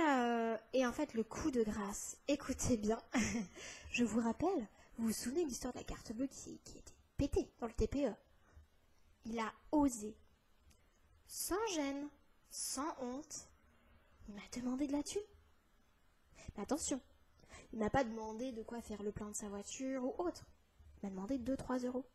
et 0.73 0.87
en 0.87 0.93
fait, 0.93 1.15
le 1.15 1.25
coup 1.25 1.51
de 1.51 1.63
grâce, 1.63 2.17
écoutez 2.29 2.77
bien, 2.77 3.01
je 3.91 4.05
vous 4.05 4.21
rappelle 4.21 4.69
vous 4.99 5.09
vous 5.09 5.13
souvenez 5.13 5.43
de 5.43 5.49
l'histoire 5.49 5.73
de 5.73 5.79
la 5.79 5.85
carte 5.85 6.13
bleue 6.13 6.29
qui, 6.29 6.59
qui 6.65 6.79
était 6.79 6.95
pétée 7.17 7.51
dans 7.59 7.67
le 7.67 7.73
TPE 7.73 8.15
Il 9.25 9.39
a 9.41 9.53
osé, 9.73 10.17
sans 11.27 11.67
gêne, 11.75 12.09
sans 12.51 12.95
honte, 13.01 13.49
il 14.29 14.35
m'a 14.35 14.41
demandé 14.53 14.87
de 14.87 14.93
la 14.93 15.03
thune. 15.03 15.21
Mais 16.57 16.63
attention, 16.63 17.01
il 17.73 17.81
m'a 17.81 17.91
pas 17.91 18.05
demandé 18.05 18.53
de 18.53 18.63
quoi 18.63 18.81
faire 18.83 19.03
le 19.03 19.11
plein 19.11 19.29
de 19.29 19.35
sa 19.35 19.49
voiture 19.49 20.05
ou 20.05 20.15
autre. 20.19 20.47
Il 20.97 21.07
m'a 21.07 21.11
demandé 21.11 21.39
2-3 21.39 21.85
euros. 21.87 22.07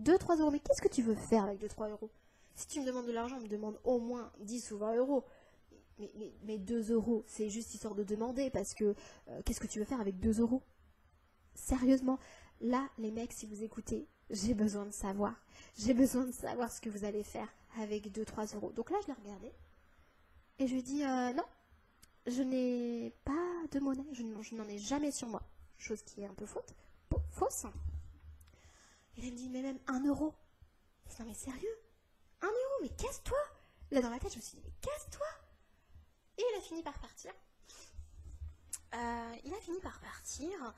2-3 0.00 0.40
euros, 0.40 0.50
mais 0.50 0.60
qu'est-ce 0.60 0.82
que 0.82 0.88
tu 0.88 1.02
veux 1.02 1.14
faire 1.14 1.44
avec 1.44 1.60
2-3 1.60 1.90
euros? 1.90 2.10
Si 2.54 2.66
tu 2.66 2.80
me 2.80 2.86
demandes 2.86 3.06
de 3.06 3.12
l'argent, 3.12 3.40
me 3.40 3.48
demande 3.48 3.78
au 3.84 3.98
moins 3.98 4.30
10 4.40 4.72
ou 4.72 4.78
20 4.78 4.96
euros. 4.96 5.24
Mais, 5.98 6.32
mais, 6.42 6.58
2 6.58 6.92
euros, 6.92 7.22
c'est 7.26 7.48
juste 7.48 7.74
histoire 7.74 7.94
de 7.94 8.02
demander, 8.02 8.50
parce 8.50 8.74
que 8.74 8.94
euh, 9.28 9.42
qu'est-ce 9.44 9.60
que 9.60 9.66
tu 9.66 9.78
veux 9.78 9.84
faire 9.84 10.00
avec 10.00 10.18
2 10.18 10.40
euros? 10.40 10.62
Sérieusement, 11.54 12.18
là, 12.60 12.88
les 12.98 13.10
mecs, 13.10 13.32
si 13.32 13.46
vous 13.46 13.62
écoutez, 13.62 14.08
j'ai 14.30 14.54
besoin 14.54 14.86
de 14.86 14.90
savoir. 14.90 15.34
J'ai 15.78 15.94
besoin 15.94 16.24
de 16.24 16.32
savoir 16.32 16.72
ce 16.72 16.80
que 16.80 16.88
vous 16.90 17.04
allez 17.04 17.22
faire 17.22 17.48
avec 17.78 18.10
2-3 18.10 18.56
euros. 18.56 18.72
Donc 18.72 18.90
là, 18.90 18.98
je 19.02 19.08
l'ai 19.08 19.12
regardé. 19.12 19.52
Et 20.58 20.66
je 20.66 20.72
lui 20.72 20.80
ai 20.80 20.82
dit, 20.82 21.04
euh, 21.04 21.32
non, 21.34 21.44
je 22.26 22.42
n'ai 22.42 23.12
pas 23.24 23.66
de 23.70 23.80
monnaie. 23.80 24.04
Je, 24.12 24.54
n'en 24.54 24.68
ai 24.68 24.78
jamais 24.78 25.10
sur 25.10 25.28
moi. 25.28 25.42
Chose 25.78 26.02
qui 26.02 26.22
est 26.22 26.26
un 26.26 26.34
peu 26.34 26.46
faute. 26.46 26.74
fausse. 27.30 27.66
Et 29.16 29.26
elle 29.26 29.32
me 29.32 29.36
dit, 29.36 29.48
mais 29.48 29.62
même 29.62 29.78
un 29.86 30.04
euro. 30.04 30.34
Non 31.18 31.26
mais 31.26 31.34
sérieux? 31.34 31.78
Un 32.40 32.46
euro 32.46 32.82
Mais 32.82 32.88
casse-toi 32.88 33.38
Là, 33.90 34.00
dans 34.00 34.10
ma 34.10 34.18
tête, 34.18 34.32
je 34.32 34.38
me 34.38 34.42
suis 34.42 34.56
dit, 34.56 34.62
mais 34.64 34.72
casse-toi 34.80 35.26
Et 36.38 36.42
il 36.52 36.58
a 36.58 36.62
fini 36.62 36.82
par 36.82 36.98
partir. 36.98 37.32
Euh, 38.94 39.36
il 39.44 39.54
a 39.54 39.60
fini 39.60 39.80
par 39.80 40.00
partir. 40.00 40.74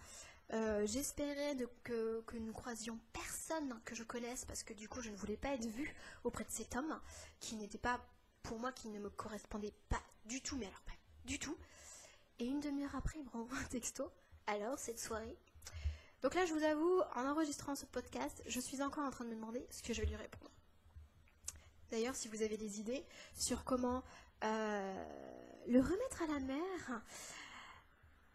Euh, 0.52 0.86
j'espérais 0.86 1.56
que, 1.82 2.20
que, 2.26 2.36
nous 2.36 2.52
croisions 2.52 2.98
personne 3.12 3.80
que 3.84 3.94
je 3.94 4.02
connaisse 4.04 4.44
parce 4.44 4.62
que 4.62 4.74
du 4.74 4.90
coup 4.90 5.00
je 5.00 5.08
ne 5.08 5.16
voulais 5.16 5.38
pas 5.38 5.54
être 5.54 5.64
vue 5.64 5.94
auprès 6.22 6.44
de 6.44 6.50
cet 6.50 6.76
homme 6.76 7.00
qui 7.40 7.56
n'était 7.56 7.78
pas 7.78 7.98
pour 8.42 8.58
moi 8.58 8.70
qui 8.70 8.90
ne 8.90 8.98
me 8.98 9.08
correspondait 9.08 9.72
pas 9.88 10.02
du 10.26 10.42
tout 10.42 10.58
mais 10.58 10.66
alors 10.66 10.82
pas 10.82 10.92
du 11.24 11.38
tout 11.38 11.56
et 12.38 12.44
une 12.44 12.60
demi-heure 12.60 12.94
après 12.94 13.18
il 13.18 13.24
me 13.24 13.30
renvoie 13.32 13.56
un 13.56 13.64
texto 13.64 14.12
alors 14.46 14.78
cette 14.78 15.00
soirée 15.00 15.38
donc 16.24 16.34
là 16.34 16.46
je 16.46 16.54
vous 16.54 16.64
avoue 16.64 17.02
en 17.16 17.26
enregistrant 17.26 17.74
ce 17.74 17.84
podcast 17.84 18.42
je 18.46 18.58
suis 18.58 18.80
encore 18.80 19.04
en 19.04 19.10
train 19.10 19.26
de 19.26 19.28
me 19.28 19.34
demander 19.34 19.64
ce 19.70 19.82
que 19.82 19.92
je 19.92 20.00
vais 20.00 20.06
lui 20.06 20.16
répondre 20.16 20.50
d'ailleurs 21.90 22.16
si 22.16 22.28
vous 22.28 22.40
avez 22.40 22.56
des 22.56 22.80
idées 22.80 23.04
sur 23.34 23.62
comment 23.62 24.02
euh, 24.42 25.04
le 25.68 25.80
remettre 25.80 26.22
à 26.22 26.26
la 26.32 26.40
mer 26.40 27.02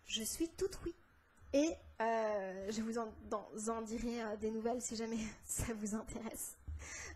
je 0.06 0.22
suis 0.22 0.50
toute 0.50 0.78
oui 0.86 0.94
et 1.54 1.74
euh, 2.00 2.72
je 2.72 2.82
vous 2.84 3.00
en, 3.00 3.82
dirai 3.82 4.22
euh, 4.22 4.38
des 4.38 4.52
nouvelles 4.52 4.84
si 4.84 4.96
jamais 4.96 5.18
ça 5.44 5.74
vous 5.74 5.96
intéresse. 5.96 6.58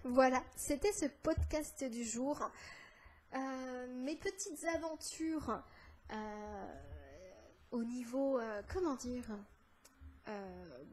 Voilà, 0.03 0.43
c'était 0.55 0.91
ce 0.91 1.05
podcast 1.05 1.83
du 1.83 2.03
jour. 2.03 2.49
Mes 3.33 4.15
petites 4.15 4.63
aventures 4.75 5.63
au 7.71 7.83
niveau, 7.83 8.39
comment 8.67 8.95
dire, 8.95 9.25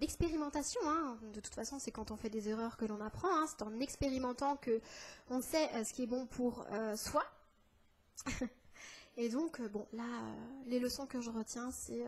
d'expérimentation. 0.00 0.80
Hein. 0.86 1.18
De 1.34 1.40
toute 1.40 1.54
façon, 1.54 1.78
c'est 1.78 1.90
quand 1.90 2.10
on 2.10 2.16
fait 2.16 2.30
des 2.30 2.48
erreurs 2.48 2.76
que 2.76 2.84
l'on 2.84 3.00
apprend. 3.00 3.28
Hein. 3.28 3.46
C'est 3.48 3.62
en 3.62 3.78
expérimentant 3.80 4.56
que 4.56 4.80
on 5.28 5.40
sait 5.40 5.84
ce 5.84 5.92
qui 5.92 6.02
est 6.04 6.06
bon 6.06 6.26
pour 6.26 6.66
soi. 6.96 7.24
Et 9.16 9.28
donc, 9.28 9.60
bon, 9.60 9.86
là, 9.92 10.04
les 10.66 10.78
leçons 10.78 11.06
que 11.06 11.20
je 11.20 11.30
retiens, 11.30 11.70
c'est 11.70 12.06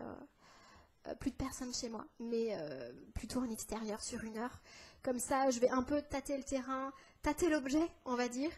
euh, 1.09 1.15
plus 1.17 1.31
de 1.31 1.37
personnes 1.37 1.75
chez 1.75 1.89
moi, 1.89 2.05
mais 2.21 2.51
euh, 2.53 2.93
plutôt 3.15 3.41
en 3.41 3.51
extérieur 3.51 4.01
sur 4.03 4.23
une 4.23 4.39
heure. 4.39 4.61
Comme 5.03 5.19
ça, 5.19 5.51
je 5.51 5.59
vais 5.59 5.69
un 5.69 5.83
peu 5.83 6.01
tâter 6.01 6.37
le 6.37 6.45
terrain, 6.45 6.93
tâter 7.23 7.49
l'objet, 7.49 7.89
on 8.05 8.15
va 8.15 8.29
dire, 8.29 8.51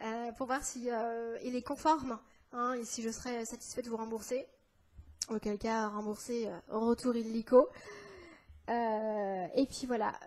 euh, 0.00 0.32
pour 0.32 0.48
voir 0.48 0.64
si 0.64 0.88
il 1.44 1.54
est 1.54 1.62
conforme 1.62 2.18
hein, 2.52 2.72
et 2.74 2.84
si 2.84 3.02
je 3.02 3.10
serais 3.10 3.44
satisfaite 3.44 3.84
de 3.84 3.90
vous 3.90 3.96
rembourser. 3.96 4.46
Auquel 5.28 5.58
cas, 5.58 5.88
rembourser 5.88 6.50
retour 6.68 7.14
illico. 7.14 7.68
Et 8.68 9.66
puis 9.66 9.86
voilà, 9.86 10.18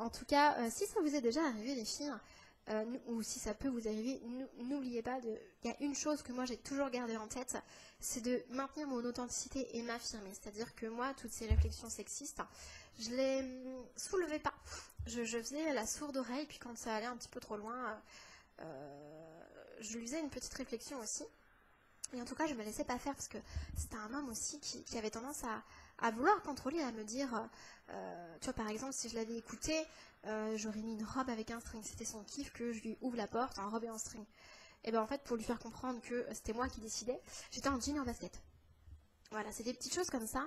en 0.00 0.10
tout 0.10 0.24
cas, 0.24 0.70
si 0.70 0.86
ça 0.86 1.00
vous 1.00 1.14
est 1.14 1.20
déjà 1.20 1.44
arrivé 1.44 1.74
les 1.74 1.84
filles, 1.84 2.12
euh, 2.70 2.84
ou 3.06 3.22
si 3.22 3.38
ça 3.38 3.54
peut 3.54 3.68
vous 3.68 3.88
arriver, 3.88 4.20
n'oubliez 4.58 5.00
pas. 5.00 5.18
Il 5.64 5.70
y 5.70 5.72
a 5.72 5.76
une 5.80 5.94
chose 5.94 6.22
que 6.22 6.32
moi 6.32 6.44
j'ai 6.44 6.58
toujours 6.58 6.90
gardée 6.90 7.16
en 7.16 7.26
tête, 7.26 7.56
c'est 7.98 8.20
de 8.20 8.42
maintenir 8.50 8.86
mon 8.86 9.02
authenticité 9.04 9.78
et 9.78 9.82
m'affirmer. 9.82 10.30
C'est-à-dire 10.32 10.74
que 10.74 10.86
moi, 10.86 11.14
toutes 11.14 11.32
ces 11.32 11.46
réflexions 11.46 11.88
sexistes, 11.88 12.42
je 12.98 13.10
les 13.10 13.40
hum, 13.40 13.84
soulevais 13.96 14.38
pas. 14.38 14.52
Je, 15.06 15.24
faisais 15.24 15.72
la 15.72 15.86
sourde 15.86 16.18
oreille, 16.18 16.44
puis 16.46 16.58
quand 16.58 16.76
ça 16.76 16.94
allait 16.94 17.06
un 17.06 17.16
petit 17.16 17.30
peu 17.30 17.40
trop 17.40 17.56
loin, 17.56 17.98
euh, 18.60 19.40
je 19.80 19.96
lui 19.96 20.06
faisais 20.06 20.20
une 20.20 20.28
petite 20.28 20.52
réflexion 20.52 20.98
aussi. 21.00 21.24
Et 22.12 22.20
en 22.20 22.26
tout 22.26 22.34
cas, 22.34 22.46
je 22.46 22.54
me 22.54 22.62
laissais 22.62 22.84
pas 22.84 22.98
faire 22.98 23.14
parce 23.14 23.28
que 23.28 23.38
c'était 23.78 23.96
un 23.96 24.12
homme 24.12 24.28
aussi 24.28 24.60
qui, 24.60 24.98
avait 24.98 25.10
tendance 25.10 25.42
à, 25.44 25.62
vouloir 26.10 26.40
contrôler, 26.42 26.80
à 26.80 26.92
me 26.92 27.04
dire, 27.04 27.48
euh, 27.90 28.36
tu 28.40 28.44
vois, 28.44 28.54
par 28.54 28.68
exemple, 28.68 28.92
si 28.92 29.08
je 29.08 29.14
l'avais 29.14 29.36
écouté, 29.36 29.74
euh, 30.26 30.56
j'aurais 30.56 30.80
mis 30.80 30.94
une 30.94 31.04
robe 31.04 31.28
avec 31.30 31.50
un 31.50 31.60
string. 31.60 31.82
C'était 31.84 32.04
son 32.04 32.22
kiff 32.24 32.52
que 32.52 32.72
je 32.72 32.82
lui 32.82 32.96
ouvre 33.00 33.16
la 33.16 33.26
porte 33.26 33.58
en 33.58 33.70
robe 33.70 33.84
et 33.84 33.90
en 33.90 33.98
string. 33.98 34.24
Et 34.84 34.92
ben 34.92 35.02
en 35.02 35.06
fait, 35.06 35.22
pour 35.24 35.36
lui 35.36 35.44
faire 35.44 35.58
comprendre 35.58 36.00
que 36.00 36.26
c'était 36.32 36.52
moi 36.52 36.68
qui 36.68 36.80
décidais, 36.80 37.20
j'étais 37.50 37.68
en 37.68 37.80
jean 37.80 37.96
et 37.96 38.00
en 38.00 38.04
basket. 38.04 38.40
Voilà, 39.30 39.50
c'est 39.52 39.64
des 39.64 39.74
petites 39.74 39.94
choses 39.94 40.10
comme 40.10 40.26
ça. 40.26 40.46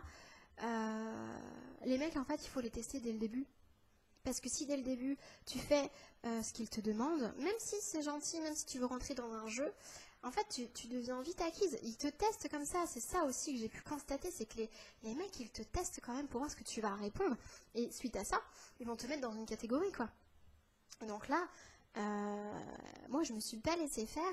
Euh, 0.63 1.37
les 1.85 1.97
mecs, 1.97 2.15
en 2.17 2.23
fait, 2.23 2.43
il 2.43 2.49
faut 2.49 2.61
les 2.61 2.71
tester 2.71 2.99
dès 2.99 3.11
le 3.11 3.19
début. 3.19 3.45
Parce 4.23 4.39
que 4.39 4.49
si 4.49 4.65
dès 4.65 4.77
le 4.77 4.83
début, 4.83 5.17
tu 5.45 5.57
fais 5.59 5.89
euh, 6.25 6.43
ce 6.43 6.53
qu'ils 6.53 6.69
te 6.69 6.81
demandent, 6.81 7.33
même 7.37 7.55
si 7.59 7.75
c'est 7.81 8.03
gentil, 8.03 8.39
même 8.41 8.55
si 8.55 8.65
tu 8.65 8.77
veux 8.77 8.85
rentrer 8.85 9.15
dans 9.15 9.31
un 9.33 9.47
jeu, 9.47 9.73
en 10.23 10.31
fait, 10.31 10.45
tu, 10.73 10.87
deviens 10.87 11.19
vite 11.21 11.41
acquise. 11.41 11.79
Ils 11.81 11.97
te 11.97 12.07
testent 12.07 12.47
comme 12.49 12.65
ça. 12.65 12.85
C'est 12.85 12.99
ça 12.99 13.23
aussi 13.23 13.53
que 13.53 13.59
j'ai 13.59 13.69
pu 13.69 13.81
constater, 13.81 14.29
c'est 14.29 14.45
que 14.45 14.57
les, 14.57 14.69
les, 15.03 15.15
mecs, 15.15 15.39
ils 15.39 15.49
te 15.49 15.63
testent 15.63 15.99
quand 16.03 16.13
même 16.13 16.27
pour 16.27 16.39
voir 16.39 16.51
ce 16.51 16.55
que 16.55 16.63
tu 16.63 16.79
vas 16.79 16.93
répondre. 16.93 17.35
Et 17.73 17.91
suite 17.91 18.15
à 18.15 18.23
ça, 18.23 18.39
ils 18.79 18.85
vont 18.85 18.95
te 18.95 19.07
mettre 19.07 19.21
dans 19.21 19.33
une 19.33 19.47
catégorie, 19.47 19.91
quoi. 19.91 20.09
Donc 21.07 21.27
là, 21.27 21.47
euh, 21.97 22.59
moi, 23.09 23.23
je 23.23 23.33
me 23.33 23.39
suis 23.39 23.57
pas 23.57 23.75
laissé 23.77 24.05
faire. 24.05 24.23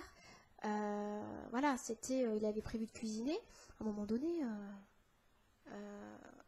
Euh, 0.66 1.46
voilà, 1.50 1.78
c'était, 1.78 2.36
il 2.36 2.44
avait 2.44 2.60
prévu 2.60 2.84
de 2.84 2.92
cuisiner. 2.92 3.38
À 3.80 3.84
un 3.84 3.86
moment 3.86 4.04
donné, 4.04 4.42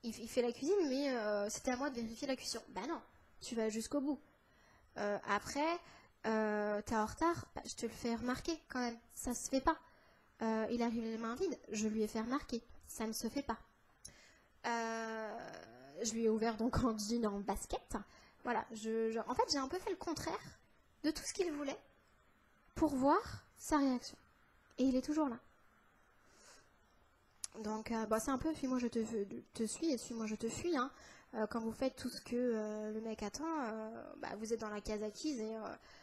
il, 0.02 0.18
il, 0.18 0.28
fait 0.28 0.42
la 0.42 0.52
cuisine, 0.52 0.88
mais 0.90 1.48
c'était 1.48 1.70
à 1.70 1.76
moi 1.78 1.88
de 1.88 1.96
vérifier 1.96 2.28
la 2.28 2.36
cuisson. 2.36 2.60
Bah 2.74 2.82
non, 2.86 3.00
tu 3.40 3.54
vas 3.54 3.68
jusqu'au 3.68 4.00
bout. 4.00 4.18
après, 4.96 5.78
euh, 6.26 6.82
t'es 6.82 6.96
en 6.96 7.06
retard, 7.06 7.46
bah, 7.54 7.62
je 7.64 7.74
te 7.74 7.86
le 7.86 7.92
fais 7.92 8.14
remarquer 8.14 8.58
quand 8.68 8.80
même. 8.80 8.98
Ça 9.14 9.34
se 9.34 9.48
fait 9.48 9.60
pas. 9.60 9.76
Euh, 10.42 10.66
il 10.70 10.82
arrive 10.82 11.04
les 11.04 11.18
mains 11.18 11.34
vides, 11.34 11.58
je 11.70 11.88
lui 11.88 12.02
ai 12.02 12.06
fait 12.06 12.20
remarquer. 12.20 12.62
Ça 12.86 13.06
ne 13.06 13.12
se 13.12 13.28
fait 13.28 13.42
pas. 13.42 13.58
Euh, 14.66 15.38
je 16.02 16.12
lui 16.12 16.24
ai 16.24 16.28
ouvert 16.28 16.56
donc 16.56 16.82
en 16.84 16.96
jean 16.98 17.26
en 17.26 17.40
basket. 17.40 17.96
Voilà, 18.44 18.66
en 19.26 19.34
fait 19.34 19.50
j'ai 19.50 19.58
un 19.58 19.68
peu 19.68 19.78
fait 19.78 19.90
le 19.90 19.96
contraire 19.96 20.58
de 21.04 21.10
tout 21.10 21.22
ce 21.22 21.34
qu'il 21.34 21.50
voulait 21.52 21.78
pour 22.74 22.94
voir 22.94 23.44
sa 23.58 23.78
réaction. 23.78 24.16
Et 24.78 24.84
il 24.84 24.96
est 24.96 25.04
toujours 25.04 25.28
là. 25.28 25.38
Donc 27.62 27.92
bah, 28.08 28.18
c'est 28.18 28.30
un 28.30 28.38
peu 28.38 28.54
suis-moi 28.54 28.78
je 28.78 28.86
te, 28.86 28.98
te, 29.54 29.64
suis 29.64 29.90
et 29.90 29.98
suis-moi 29.98 30.26
je 30.26 30.36
te 30.36 30.48
fuis. 30.48 30.76
Hein. 30.76 30.90
Quand 31.50 31.60
vous 31.60 31.72
faites 31.72 31.96
tout 31.96 32.08
ce 32.08 32.20
que 32.20 32.90
le 32.92 33.00
mec 33.00 33.22
attend, 33.22 33.44
bah, 34.18 34.28
vous 34.38 34.52
êtes 34.52 34.60
dans 34.60 34.68
la 34.68 34.80
case 34.80 35.02
acquise 35.02 35.38
et 35.40 35.56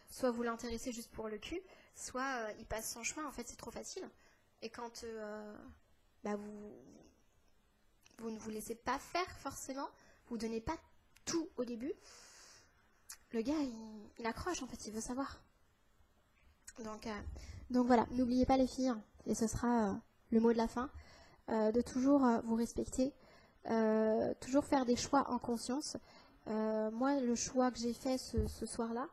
soit 0.10 0.32
vous 0.32 0.44
l'intéressez 0.44 0.92
juste 0.92 1.12
pour 1.12 1.28
le 1.30 1.38
cul, 1.38 1.62
soit 1.96 2.22
euh, 2.22 2.54
il 2.60 2.66
passe 2.66 2.92
son 2.92 3.04
chemin, 3.04 3.28
en 3.28 3.32
fait 3.32 3.48
c'est 3.48 3.58
trop 3.58 3.72
facile. 3.72 4.08
Et 4.62 4.70
quand 4.70 5.04
euh, 5.04 5.56
bah, 6.24 6.36
vous, 8.18 8.30
ne 8.30 8.40
vous 8.40 8.50
laissez 8.50 8.76
pas 8.76 9.00
faire 9.00 9.30
forcément, 9.40 9.90
vous 10.30 10.38
donnez 10.38 10.62
pas 10.62 10.78
tout 11.26 11.50
au 11.58 11.66
début, 11.66 11.94
le 13.32 13.42
gars 13.42 13.60
il, 14.18 14.26
accroche 14.26 14.62
en 14.63 14.68
fait, 14.68 14.88
il 14.88 14.94
veut 14.94 15.02
savoir. 15.02 15.40
Donc, 16.84 17.08
euh, 17.08 17.22
donc 17.70 17.88
voilà, 17.88 18.06
n'oubliez 18.12 18.46
pas 18.46 18.58
les 18.58 18.68
filles, 18.68 18.94
et 19.26 19.36
ce 19.36 19.48
sera 19.48 20.00
le 20.30 20.40
mot 20.40 20.54
de 20.54 20.58
la 20.58 20.68
fin, 20.68 20.90
de 21.50 21.82
toujours 21.82 22.28
vous 22.44 22.56
respecter, 22.56 23.13
toujours 24.39 24.65
faire 24.65 24.86
des 24.86 24.95
choix 24.95 25.30
en 25.30 25.39
conscience. 25.39 25.97
moi, 26.45 27.19
le 27.19 27.36
choix 27.36 27.71
que 27.71 27.77
j'ai 27.77 27.93
fait 27.93 28.17
ce 28.17 28.65
soir-là, 28.65 29.08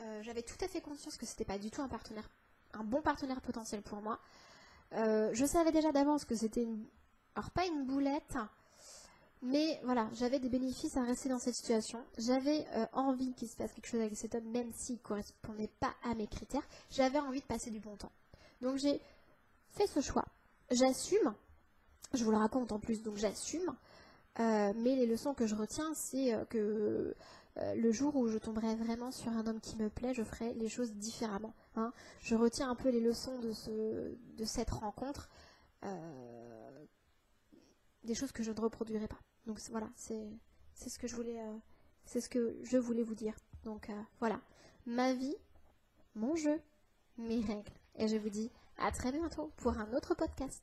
euh, 0.00 0.22
j'avais 0.22 0.42
tout 0.42 0.62
à 0.64 0.68
fait 0.68 0.80
conscience 0.80 1.16
que 1.16 1.26
c'était 1.26 1.44
pas 1.44 1.58
du 1.58 1.70
tout 1.70 1.82
un 1.82 1.88
partenaire, 1.88 2.28
un 2.72 2.84
bon 2.84 3.02
partenaire 3.02 3.40
potentiel 3.40 3.82
pour 3.82 4.00
moi. 4.00 4.18
Euh, 4.94 5.30
je 5.32 5.44
savais 5.44 5.72
déjà 5.72 5.92
d'avance 5.92 6.24
que 6.24 6.34
c'était 6.34 6.62
une, 6.62 6.84
alors 7.34 7.50
pas 7.50 7.66
une 7.66 7.84
boulette, 7.84 8.36
mais 9.42 9.80
voilà, 9.84 10.08
j'avais 10.14 10.38
des 10.38 10.48
bénéfices 10.48 10.96
à 10.96 11.04
rester 11.04 11.28
dans 11.28 11.38
cette 11.38 11.54
situation. 11.54 12.04
J'avais 12.18 12.66
euh, 12.74 12.86
envie 12.92 13.32
qu'il 13.34 13.48
se 13.48 13.56
passe 13.56 13.72
quelque 13.72 13.86
chose 13.86 14.00
avec 14.00 14.16
cet 14.16 14.34
homme, 14.34 14.50
même 14.50 14.72
s'il 14.72 14.96
ne 14.96 15.00
correspondait 15.00 15.70
pas 15.80 15.94
à 16.02 16.14
mes 16.14 16.26
critères. 16.26 16.66
J'avais 16.90 17.18
envie 17.18 17.40
de 17.40 17.46
passer 17.46 17.70
du 17.70 17.80
bon 17.80 17.96
temps. 17.96 18.12
Donc 18.60 18.76
j'ai 18.78 19.00
fait 19.70 19.86
ce 19.86 20.00
choix. 20.00 20.24
J'assume. 20.70 21.34
Je 22.14 22.24
vous 22.24 22.30
le 22.30 22.36
raconte 22.36 22.72
en 22.72 22.78
plus, 22.78 23.02
donc 23.02 23.16
j'assume. 23.16 23.74
mais 24.38 24.96
les 24.96 25.06
leçons 25.06 25.34
que 25.34 25.46
je 25.46 25.54
retiens, 25.54 25.92
c'est 25.94 26.34
que 26.50 27.14
euh, 27.58 27.74
le 27.74 27.92
jour 27.92 28.16
où 28.16 28.28
je 28.28 28.38
tomberai 28.38 28.74
vraiment 28.76 29.10
sur 29.10 29.30
un 29.32 29.46
homme 29.46 29.60
qui 29.60 29.76
me 29.76 29.90
plaît, 29.90 30.14
je 30.14 30.22
ferai 30.22 30.54
les 30.54 30.68
choses 30.68 30.92
différemment. 30.92 31.54
Hein. 31.76 31.92
Je 32.22 32.34
retiens 32.34 32.70
un 32.70 32.74
peu 32.74 32.88
les 32.88 33.00
leçons 33.00 33.38
de, 33.40 33.52
ce, 33.52 34.14
de 34.38 34.44
cette 34.44 34.70
rencontre, 34.70 35.28
euh, 35.84 36.86
des 38.04 38.14
choses 38.14 38.32
que 38.32 38.42
je 38.42 38.50
ne 38.50 38.60
reproduirai 38.60 39.06
pas. 39.06 39.18
Donc 39.46 39.58
voilà, 39.70 39.90
c'est 39.96 40.30
ce 40.88 40.98
que 40.98 41.06
je 41.06 41.14
voulais, 41.14 41.40
euh, 41.40 41.56
c'est 42.06 42.20
ce 42.20 42.30
que 42.30 42.56
je 42.62 42.78
voulais 42.78 43.02
vous 43.02 43.14
dire. 43.14 43.34
Donc 43.64 43.90
voilà, 44.18 44.40
ma 44.86 45.12
vie, 45.12 45.36
mon 46.14 46.34
jeu, 46.36 46.58
mes 47.18 47.40
règles. 47.40 47.72
Et 47.96 48.08
je 48.08 48.16
vous 48.16 48.30
dis 48.30 48.50
à 48.78 48.90
très 48.90 49.12
bientôt 49.12 49.52
pour 49.56 49.76
un 49.76 49.92
autre 49.92 50.14
podcast. 50.14 50.60